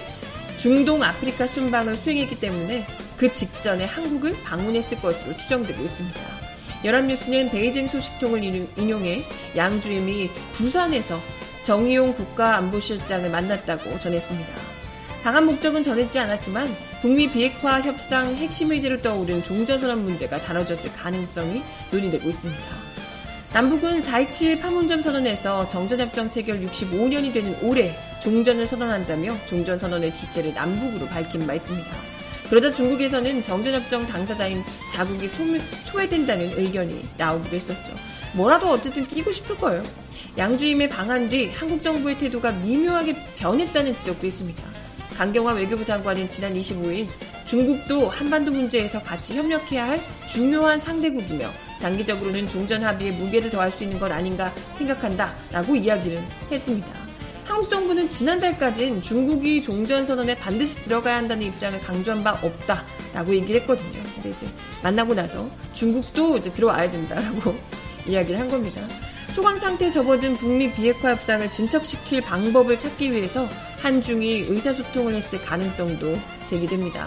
중동 0.59 1.01
아프리카 1.01 1.47
순방을 1.47 1.95
수행했기 1.95 2.39
때문에 2.39 2.85
그 3.17 3.33
직전에 3.33 3.85
한국을 3.85 4.35
방문했을 4.43 5.01
것으로 5.01 5.35
추정되고 5.37 5.83
있습니다. 5.83 6.21
연합뉴스는 6.85 7.49
베이징 7.49 7.87
소식통을 7.87 8.43
인용해 8.77 9.25
양 9.55 9.81
주임이 9.81 10.29
부산에서 10.53 11.19
정의용 11.65 12.13
국가안보실장을 12.13 13.27
만났다고 13.27 13.97
전했습니다. 13.97 14.53
방한 15.23 15.47
목적은 15.47 15.81
전했지 15.81 16.19
않았지만 16.19 16.69
북미 17.01 17.27
비핵화 17.27 17.81
협상 17.81 18.35
핵심 18.35 18.71
의제로 18.71 19.01
떠오른 19.01 19.41
종전선언 19.41 20.03
문제가 20.03 20.39
다뤄졌을 20.39 20.93
가능성이 20.93 21.63
논의되고 21.91 22.29
있습니다. 22.29 22.63
남북은 23.51 24.01
4.27 24.03 24.61
판문점 24.61 25.01
선언에서 25.01 25.67
정전협정 25.67 26.29
체결 26.29 26.61
65년이 26.61 27.33
되는 27.33 27.57
올해 27.63 27.95
종전을 28.21 28.67
선언한다며 28.67 29.35
종전선언의 29.47 30.15
주체를 30.15 30.53
남북으로 30.53 31.07
밝힌 31.07 31.47
바 31.47 31.55
있습니다. 31.55 31.89
그러다 32.47 32.69
중국에서는 32.69 33.41
정전협정 33.41 34.05
당사자인 34.05 34.63
자국이 34.93 35.27
소, 35.27 35.97
외된다는 35.97 36.45
의견이 36.59 37.03
나오기도 37.17 37.55
했었죠. 37.55 37.95
뭐라도 38.33 38.69
어쨌든 38.69 39.07
끼고 39.07 39.31
싶을 39.31 39.57
거예요. 39.57 39.81
양주임의 40.37 40.89
방한 40.89 41.29
뒤 41.29 41.49
한국 41.53 41.81
정부의 41.81 42.17
태도가 42.17 42.51
미묘하게 42.51 43.15
변했다는 43.37 43.95
지적도 43.95 44.27
있습니다. 44.27 44.61
강경화 45.15 45.53
외교부 45.53 45.85
장관은 45.85 46.27
지난 46.27 46.53
25일 46.53 47.07
중국도 47.45 48.09
한반도 48.09 48.51
문제에서 48.51 49.01
같이 49.01 49.37
협력해야 49.37 49.87
할 49.87 50.01
중요한 50.27 50.77
상대국이며 50.79 51.49
장기적으로는 51.79 52.49
종전 52.49 52.83
합의에 52.83 53.11
무게를 53.11 53.49
더할 53.49 53.71
수 53.71 53.83
있는 53.85 53.97
것 53.97 54.11
아닌가 54.11 54.53
생각한다 54.73 55.33
라고 55.51 55.75
이야기를 55.75 56.21
했습니다. 56.51 56.87
한국 57.45 57.69
정부는 57.69 58.09
지난달까진 58.09 59.01
중국이 59.01 59.63
종전 59.63 60.05
선언에 60.05 60.35
반드시 60.35 60.83
들어가야 60.83 61.17
한다는 61.17 61.45
입장을 61.45 61.79
강조한 61.79 62.23
바 62.23 62.31
없다 62.41 62.83
라고 63.13 63.33
얘기를 63.33 63.61
했거든요. 63.61 64.03
근데 64.15 64.29
이제 64.31 64.47
만나고 64.83 65.13
나서 65.13 65.49
중국도 65.73 66.37
이제 66.37 66.51
들어와야 66.51 66.91
된다라고 66.91 67.55
이야기를 68.05 68.37
한 68.37 68.49
겁니다. 68.49 68.81
소강 69.35 69.59
상태에 69.59 69.91
접어든 69.91 70.37
북미 70.37 70.71
비핵화 70.71 71.09
협상을 71.09 71.51
진척시킬 71.51 72.21
방법을 72.21 72.79
찾기 72.79 73.11
위해서 73.11 73.49
한중이 73.79 74.45
의사소통을 74.47 75.13
했을 75.13 75.41
가능성도 75.41 76.15
제기됩니다. 76.45 77.05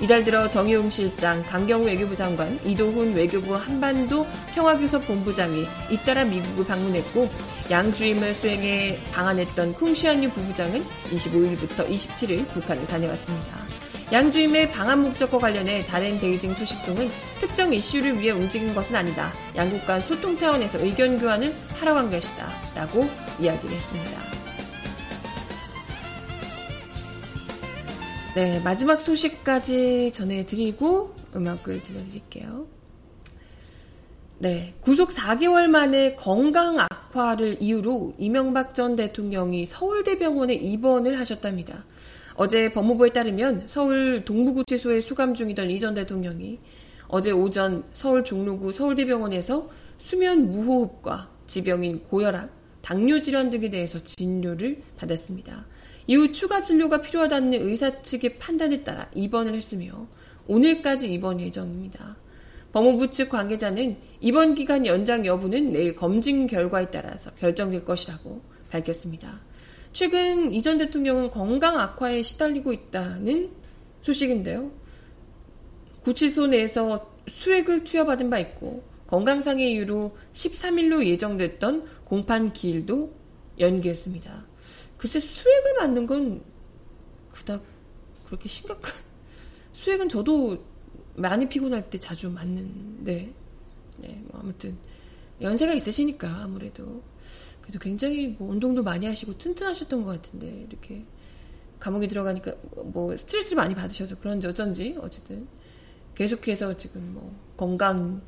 이달 0.00 0.24
들어 0.24 0.48
정의용 0.48 0.88
실장, 0.88 1.42
강경우 1.42 1.84
외교부 1.84 2.16
장관, 2.16 2.58
이도훈 2.64 3.12
외교부 3.12 3.56
한반도 3.56 4.26
평화교섭 4.54 5.06
본부장이 5.06 5.66
잇따라 5.90 6.24
미국을 6.24 6.64
방문했고 6.64 7.28
양주임을 7.70 8.32
수행해 8.32 8.98
방한했던 9.12 9.74
쿵시안유 9.74 10.30
부부장은 10.30 10.82
25일부터 10.82 11.90
27일 11.90 12.48
북한을 12.52 12.86
다녀왔습니다. 12.86 13.65
양주임의 14.12 14.70
방한 14.70 15.02
목적과 15.02 15.38
관련해 15.38 15.84
다른 15.86 16.16
베이징 16.18 16.54
소식통은 16.54 17.08
특정 17.40 17.74
이슈를 17.74 18.20
위해 18.20 18.30
움직인 18.30 18.72
것은 18.72 18.94
아니다. 18.94 19.32
양국 19.56 19.84
간 19.84 20.00
소통 20.00 20.36
차원에서 20.36 20.78
의견 20.84 21.18
교환을 21.18 21.52
하러 21.74 21.94
간 21.94 22.08
것이다. 22.08 22.46
라고 22.76 23.08
이야기를 23.40 23.74
했습니다. 23.74 24.20
네, 28.36 28.60
마지막 28.60 29.00
소식까지 29.00 30.12
전해드리고 30.14 31.14
음악을 31.34 31.82
들려드릴게요. 31.82 32.66
네, 34.38 34.74
구속 34.82 35.08
4개월 35.08 35.66
만에 35.66 36.14
건강 36.14 36.78
악화를 36.78 37.56
이유로 37.60 38.14
이명박 38.18 38.74
전 38.74 38.94
대통령이 38.94 39.66
서울대병원에 39.66 40.54
입원을 40.54 41.18
하셨답니다. 41.18 41.84
어제 42.36 42.70
법무부에 42.72 43.10
따르면 43.10 43.64
서울 43.66 44.24
동부구치소에 44.24 45.00
수감 45.00 45.34
중이던 45.34 45.70
이 45.70 45.78
전 45.78 45.94
대통령이 45.94 46.58
어제 47.08 47.30
오전 47.30 47.84
서울 47.92 48.24
종로구 48.24 48.72
서울대병원에서 48.72 49.70
수면 49.98 50.50
무호흡과 50.50 51.30
지병인 51.46 52.02
고혈압, 52.02 52.50
당뇨 52.82 53.20
질환 53.20 53.48
등에 53.50 53.70
대해서 53.70 53.98
진료를 54.02 54.82
받았습니다. 54.96 55.66
이후 56.08 56.30
추가 56.32 56.60
진료가 56.60 57.00
필요하다는 57.00 57.54
의사 57.54 58.02
측의 58.02 58.38
판단에 58.38 58.82
따라 58.84 59.08
입원을 59.14 59.54
했으며 59.54 60.06
오늘까지 60.46 61.12
입원 61.12 61.40
예정입니다. 61.40 62.16
법무부 62.72 63.10
측 63.10 63.30
관계자는 63.30 63.96
입원 64.20 64.54
기간 64.54 64.84
연장 64.84 65.24
여부는 65.24 65.72
내일 65.72 65.94
검진 65.96 66.46
결과에 66.46 66.90
따라서 66.90 67.30
결정될 67.32 67.84
것이라고 67.84 68.40
밝혔습니다. 68.70 69.40
최근 69.96 70.52
이 70.52 70.60
전 70.60 70.76
대통령은 70.76 71.30
건강 71.30 71.80
악화에 71.80 72.22
시달리고 72.22 72.70
있다는 72.70 73.50
소식인데요. 74.02 74.70
구치소 76.02 76.48
내에서 76.48 77.10
수액을 77.26 77.84
투여받은 77.84 78.28
바 78.28 78.38
있고 78.40 78.84
건강상의 79.06 79.72
이유로 79.72 80.14
13일로 80.34 81.06
예정됐던 81.06 82.04
공판 82.04 82.52
기일도 82.52 83.10
연기했습니다. 83.58 84.44
글쎄 84.98 85.18
수액을 85.18 85.74
맞는 85.78 86.06
건 86.06 86.42
그닥 87.32 87.62
그렇게 88.26 88.50
심각한 88.50 88.92
수액은 89.72 90.10
저도 90.10 90.62
많이 91.14 91.48
피곤할 91.48 91.88
때 91.88 91.96
자주 91.96 92.30
맞는데 92.30 93.32
네, 93.96 94.22
뭐 94.26 94.40
아무튼 94.42 94.76
연세가 95.40 95.72
있으시니까 95.72 96.42
아무래도 96.42 97.02
그래도 97.66 97.80
굉장히 97.80 98.28
뭐 98.38 98.48
운동도 98.48 98.84
많이 98.84 99.06
하시고 99.06 99.36
튼튼하셨던 99.38 100.04
것 100.04 100.12
같은데 100.12 100.66
이렇게 100.68 101.04
감옥에 101.80 102.06
들어가니까 102.06 102.54
뭐 102.84 103.16
스트레스를 103.16 103.56
많이 103.56 103.74
받으셔서 103.74 104.18
그런지 104.20 104.46
어쩐지 104.46 104.96
어쨌든 105.00 105.48
계속해서 106.14 106.76
지금 106.76 107.12
뭐 107.12 107.36
건강 107.56 108.22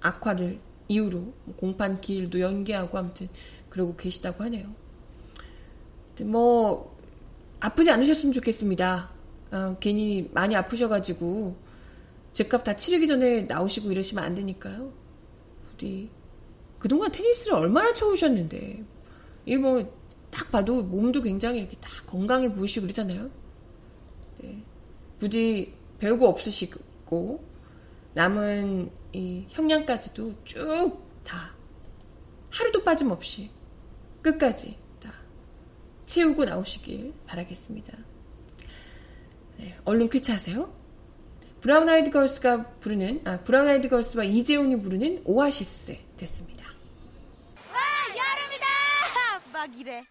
악화를 0.00 0.60
이유로 0.88 1.18
뭐 1.18 1.56
공판 1.56 2.00
기일도 2.00 2.40
연기하고 2.40 2.96
아무튼 2.96 3.28
그러고 3.68 3.96
계시다고 3.96 4.44
하네요. 4.44 4.72
뭐 6.22 6.96
아프지 7.58 7.90
않으셨으면 7.90 8.32
좋겠습니다. 8.32 9.10
어, 9.50 9.76
괜히 9.80 10.30
많이 10.32 10.54
아프셔가지고 10.54 11.56
죄값 12.32 12.64
다 12.64 12.76
치르기 12.76 13.06
전에 13.08 13.42
나오시고 13.42 13.90
이러시면 13.90 14.22
안 14.22 14.34
되니까요. 14.34 14.92
부디 15.70 16.08
그동안 16.80 17.12
테니스를 17.12 17.54
얼마나 17.54 17.94
쳐오셨는데, 17.94 18.84
이 19.46 19.56
뭐, 19.56 19.88
딱 20.30 20.50
봐도 20.50 20.82
몸도 20.82 21.22
굉장히 21.22 21.60
이렇게 21.60 21.76
다 21.76 21.88
건강해 22.06 22.52
보이시고 22.52 22.86
그러잖아요. 22.86 23.30
네. 24.38 24.64
부디 25.20 25.72
별거 25.98 26.26
없으시고, 26.26 27.44
남은 28.14 28.90
이 29.12 29.46
형량까지도 29.50 30.34
쭉 30.44 31.04
다, 31.22 31.54
하루도 32.50 32.82
빠짐없이, 32.82 33.50
끝까지 34.22 34.76
다 35.00 35.12
채우고 36.06 36.44
나오시길 36.44 37.12
바라겠습니다. 37.26 37.96
네, 39.58 39.76
얼른 39.84 40.08
쾌차하세요. 40.08 40.80
브라운 41.60 41.88
아이드 41.88 42.10
걸스가 42.10 42.70
부르는, 42.80 43.20
아, 43.24 43.40
브라운 43.40 43.68
아이드 43.68 43.88
걸스와 43.90 44.24
이재훈이 44.24 44.80
부르는 44.80 45.22
오아시스 45.26 45.96
됐습니다. 46.16 46.59
이래. 49.66 50.06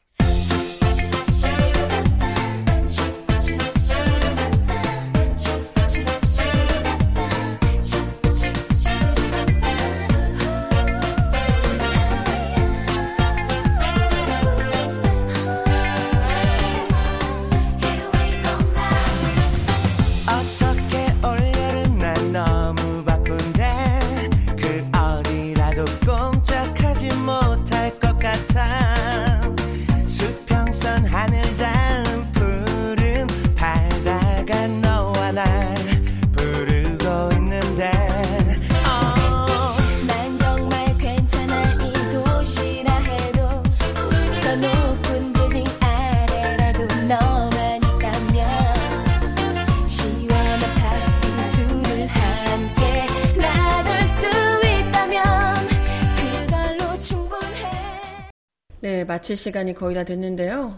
마칠 59.30 59.38
시간이 59.38 59.76
거의 59.76 59.94
다 59.94 60.04
됐는데요. 60.04 60.76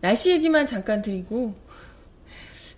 날씨 0.00 0.32
얘기만 0.32 0.66
잠깐 0.66 1.02
드리고, 1.02 1.54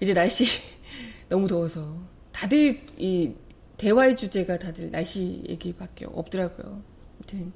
이제 0.01 0.12
날씨 0.12 0.45
너무 1.31 1.49
더워서. 1.49 1.97
다들 2.31 2.79
이 2.99 3.33
대화의 3.79 4.16
주제가 4.16 4.59
다들 4.59 4.91
날씨 4.91 5.43
얘기밖에 5.49 6.05
없더라고요. 6.05 6.83
아무튼, 7.16 7.53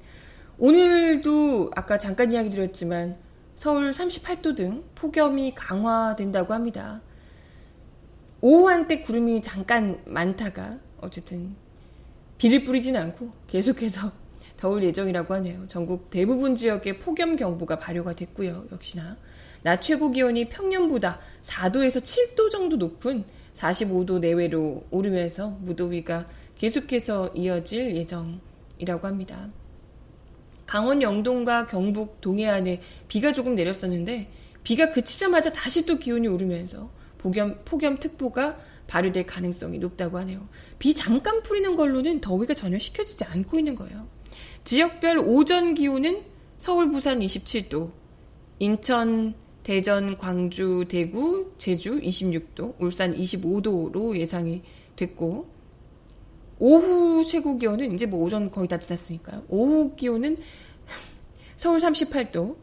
오늘도 0.57 1.69
아까 1.75 1.99
잠깐 1.99 2.31
이야기 2.31 2.49
드렸지만, 2.49 3.17
서울 3.53 3.91
38도 3.91 4.55
등 4.55 4.83
폭염이 4.95 5.53
강화된다고 5.53 6.55
합니다. 6.55 7.01
오후 8.41 8.67
한때 8.67 9.01
구름이 9.01 9.43
잠깐 9.43 10.01
많다가, 10.07 10.79
어쨌든, 10.97 11.55
비를 12.39 12.63
뿌리진 12.63 12.95
않고 12.95 13.31
계속해서 13.45 14.11
더울 14.59 14.83
예정이라고 14.83 15.33
하네요. 15.35 15.65
전국 15.67 16.09
대부분 16.09 16.53
지역에 16.53 16.99
폭염 16.99 17.37
경보가 17.37 17.79
발효가 17.79 18.13
됐고요. 18.13 18.65
역시나 18.73 19.15
낮 19.63 19.81
최고 19.81 20.11
기온이 20.11 20.49
평년보다 20.49 21.17
4도에서 21.41 22.01
7도 22.01 22.49
정도 22.49 22.75
높은 22.75 23.23
45도 23.53 24.19
내외로 24.19 24.83
오르면서 24.91 25.57
무더위가 25.61 26.27
계속해서 26.57 27.29
이어질 27.35 27.95
예정이라고 27.95 29.07
합니다. 29.07 29.49
강원 30.65 31.01
영동과 31.01 31.67
경북 31.67 32.19
동해안에 32.19 32.81
비가 33.07 33.31
조금 33.31 33.55
내렸었는데 33.55 34.29
비가 34.63 34.91
그치자마자 34.91 35.53
다시 35.53 35.85
또 35.85 35.97
기온이 35.97 36.27
오르면서 36.27 36.91
폭염, 37.17 37.61
폭염특보가 37.63 38.59
발효될 38.87 39.25
가능성이 39.25 39.79
높다고 39.79 40.17
하네요. 40.17 40.49
비 40.79 40.93
잠깐 40.93 41.43
뿌리는 41.43 41.77
걸로는 41.77 42.19
더위가 42.19 42.55
전혀 42.55 42.77
식혀지지 42.77 43.23
않고 43.23 43.57
있는 43.57 43.75
거예요. 43.75 44.18
지역별 44.63 45.19
오전 45.19 45.73
기온은 45.73 46.21
서울, 46.57 46.91
부산 46.91 47.19
27도, 47.19 47.91
인천, 48.59 49.33
대전, 49.63 50.17
광주, 50.17 50.85
대구, 50.89 51.53
제주 51.57 51.99
26도, 51.99 52.75
울산 52.79 53.15
25도로 53.15 54.17
예상이 54.17 54.61
됐고, 54.95 55.47
오후 56.59 57.23
최고 57.25 57.57
기온은 57.57 57.93
이제 57.93 58.05
뭐 58.05 58.21
오전 58.21 58.51
거의 58.51 58.67
다 58.67 58.77
지났으니까요. 58.77 59.43
오후 59.47 59.95
기온은 59.95 60.37
서울 61.55 61.79
38도, 61.79 62.55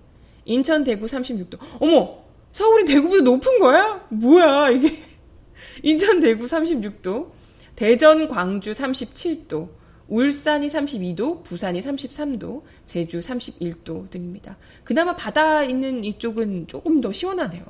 인천, 0.44 0.84
대구 0.84 1.06
36도. 1.06 1.58
어머! 1.80 2.26
서울이 2.52 2.84
대구보다 2.86 3.22
높은 3.22 3.58
거야? 3.58 4.06
뭐야, 4.10 4.70
이게. 4.70 5.02
인천, 5.82 6.20
대구 6.20 6.44
36도, 6.44 7.30
대전, 7.74 8.28
광주 8.28 8.72
37도, 8.72 9.68
울산이 10.08 10.68
32도, 10.68 11.42
부산이 11.42 11.80
33도, 11.80 12.62
제주 12.86 13.18
31도 13.18 14.08
등입니다. 14.10 14.56
그나마 14.84 15.16
바다 15.16 15.64
있는 15.64 16.04
이쪽은 16.04 16.68
조금 16.68 17.00
더 17.00 17.12
시원하네요. 17.12 17.64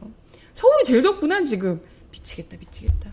서울이 0.55 0.85
제일 0.85 1.03
덥구나, 1.03 1.43
지금. 1.45 1.81
미치겠다, 2.11 2.57
미치겠다. 2.59 3.13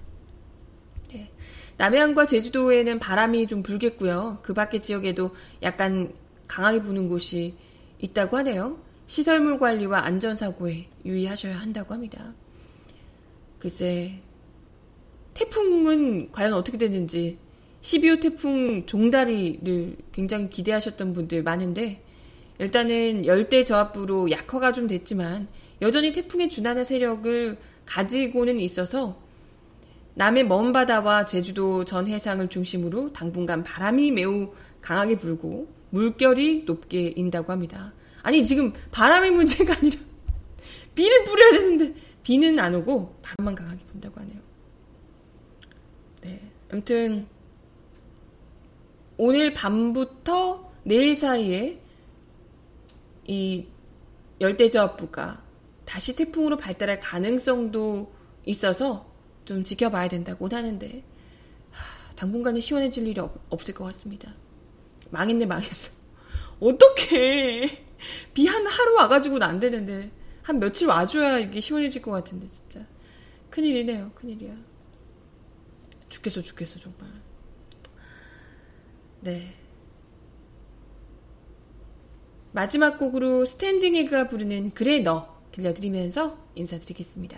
네. 1.13 1.31
남해안과 1.77 2.25
제주도에는 2.25 2.99
바람이 2.99 3.47
좀 3.47 3.63
불겠고요. 3.63 4.39
그 4.41 4.53
밖의 4.53 4.81
지역에도 4.81 5.35
약간 5.61 6.13
강하게 6.47 6.81
부는 6.81 7.07
곳이 7.07 7.55
있다고 7.99 8.37
하네요. 8.37 8.77
시설물 9.07 9.57
관리와 9.57 10.05
안전사고에 10.05 10.87
유의하셔야 11.05 11.59
한다고 11.59 11.93
합니다. 11.93 12.33
글쎄, 13.59 14.19
태풍은 15.33 16.31
과연 16.31 16.53
어떻게 16.53 16.77
됐는지 16.77 17.37
12호 17.83 18.21
태풍 18.21 18.85
종다리를 18.85 19.97
굉장히 20.13 20.49
기대하셨던 20.49 21.13
분들 21.13 21.43
많은데 21.43 22.01
일단은 22.57 23.25
열대 23.25 23.65
저압부로 23.65 24.31
약화가 24.31 24.71
좀 24.71 24.87
됐지만 24.87 25.49
여전히 25.81 26.13
태풍의 26.13 26.49
준하는 26.49 26.85
세력을 26.85 27.57
가지고는 27.85 28.59
있어서 28.59 29.21
남해 30.15 30.43
먼 30.43 30.71
바다와 30.71 31.25
제주도 31.25 31.83
전 31.83 32.07
해상을 32.07 32.47
중심으로 32.47 33.11
당분간 33.11 33.63
바람이 33.63 34.11
매우 34.11 34.53
강하게 34.79 35.17
불고 35.17 35.67
물결이 35.89 36.63
높게 36.65 37.13
인다고 37.15 37.51
합니다. 37.51 37.93
아니 38.21 38.45
지금 38.45 38.71
바람의 38.91 39.31
문제가 39.31 39.75
아니라 39.75 39.97
비를 40.95 41.23
뿌려야 41.25 41.51
되는데 41.51 41.99
비는 42.23 42.57
안 42.59 42.75
오고 42.75 43.19
바람만 43.21 43.55
강하게 43.55 43.83
분다고 43.91 44.21
하네요. 44.21 44.37
네, 46.21 46.39
아무튼 46.71 47.27
오늘 49.17 49.53
밤부터 49.53 50.71
내일 50.83 51.15
사이에 51.15 51.79
이 53.25 53.65
열대저압부가 54.41 55.43
다시 55.85 56.15
태풍으로 56.15 56.57
발달할 56.57 56.99
가능성도 56.99 58.13
있어서 58.45 59.09
좀 59.45 59.63
지켜봐야 59.63 60.07
된다고 60.07 60.47
하는데 60.47 61.03
하, 61.71 62.15
당분간은 62.15 62.59
시원해질 62.61 63.07
일이 63.07 63.19
없, 63.19 63.33
없을 63.49 63.73
것 63.73 63.85
같습니다. 63.85 64.33
망했네 65.11 65.45
망했어. 65.45 65.91
어떡해. 66.59 67.83
비 68.33 68.47
한 68.47 68.65
하루 68.67 68.95
와가지고는 68.95 69.47
안 69.47 69.59
되는데 69.59 70.11
한 70.41 70.59
며칠 70.59 70.87
와줘야 70.87 71.39
이게 71.39 71.59
시원해질 71.61 72.01
것 72.01 72.11
같은데 72.11 72.49
진짜 72.49 72.85
큰일이네요 73.49 74.11
큰일이야. 74.15 74.55
죽겠어 76.09 76.41
죽겠어 76.41 76.79
정말. 76.79 77.22
네. 79.23 79.53
마지막 82.51 82.99
곡으로 82.99 83.45
스탠딩 83.45 83.95
에그가 83.95 84.27
부르는 84.27 84.71
그래 84.71 84.99
너 84.99 85.27
들려드리면서 85.51 86.37
인사드리겠습니다. 86.55 87.37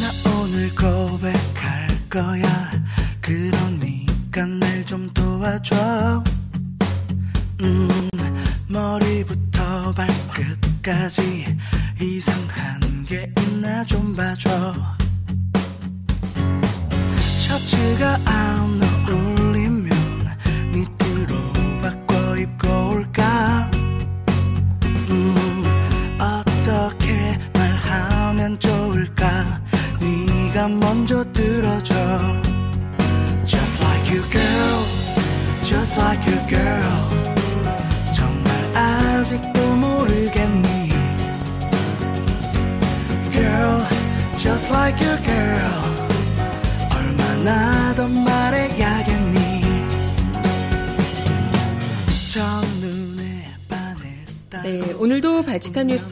나 0.00 0.30
오늘 0.42 0.70
고백할 0.70 1.88
거야 2.10 2.70
그러니까 3.20 4.46
날 4.46 4.74
좀 4.86 5.10
도와줘 5.14 6.22
음 7.62 8.03
끝까지 10.94 11.53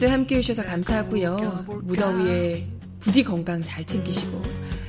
뉴스 0.03 0.11
함께 0.11 0.35
해주셔서 0.35 0.67
감사하고요. 0.67 1.37
무더위에 1.83 2.67
부디 2.99 3.23
건강 3.23 3.61
잘 3.61 3.85
챙기시고 3.85 4.41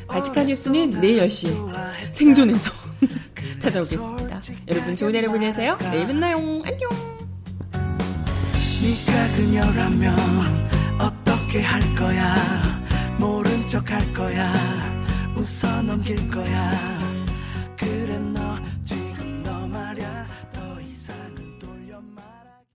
발칙한 0.09 0.47
뉴스는 0.49 0.91
내일 1.01 1.25
10시에 1.25 1.55
생존해서 2.13 2.73
찾아오겠습니다. 3.63 4.41
여러분 4.73 4.97
좋은 4.97 5.15
하루 5.15 5.31
보내세요. 5.31 5.79
내일 5.93 6.09
만나요. 6.09 6.37
안녕. 6.37 6.91
네가 8.83 9.37
그녀라면 9.37 10.19
어떻게 11.01 11.63
할 11.63 11.81
거야 11.95 12.35
모른 13.17 13.67
척 13.69 13.89
할 13.93 14.13
거야 14.13 14.53
웃어 15.37 15.83
넘길 15.83 16.29
거야 16.29 17.04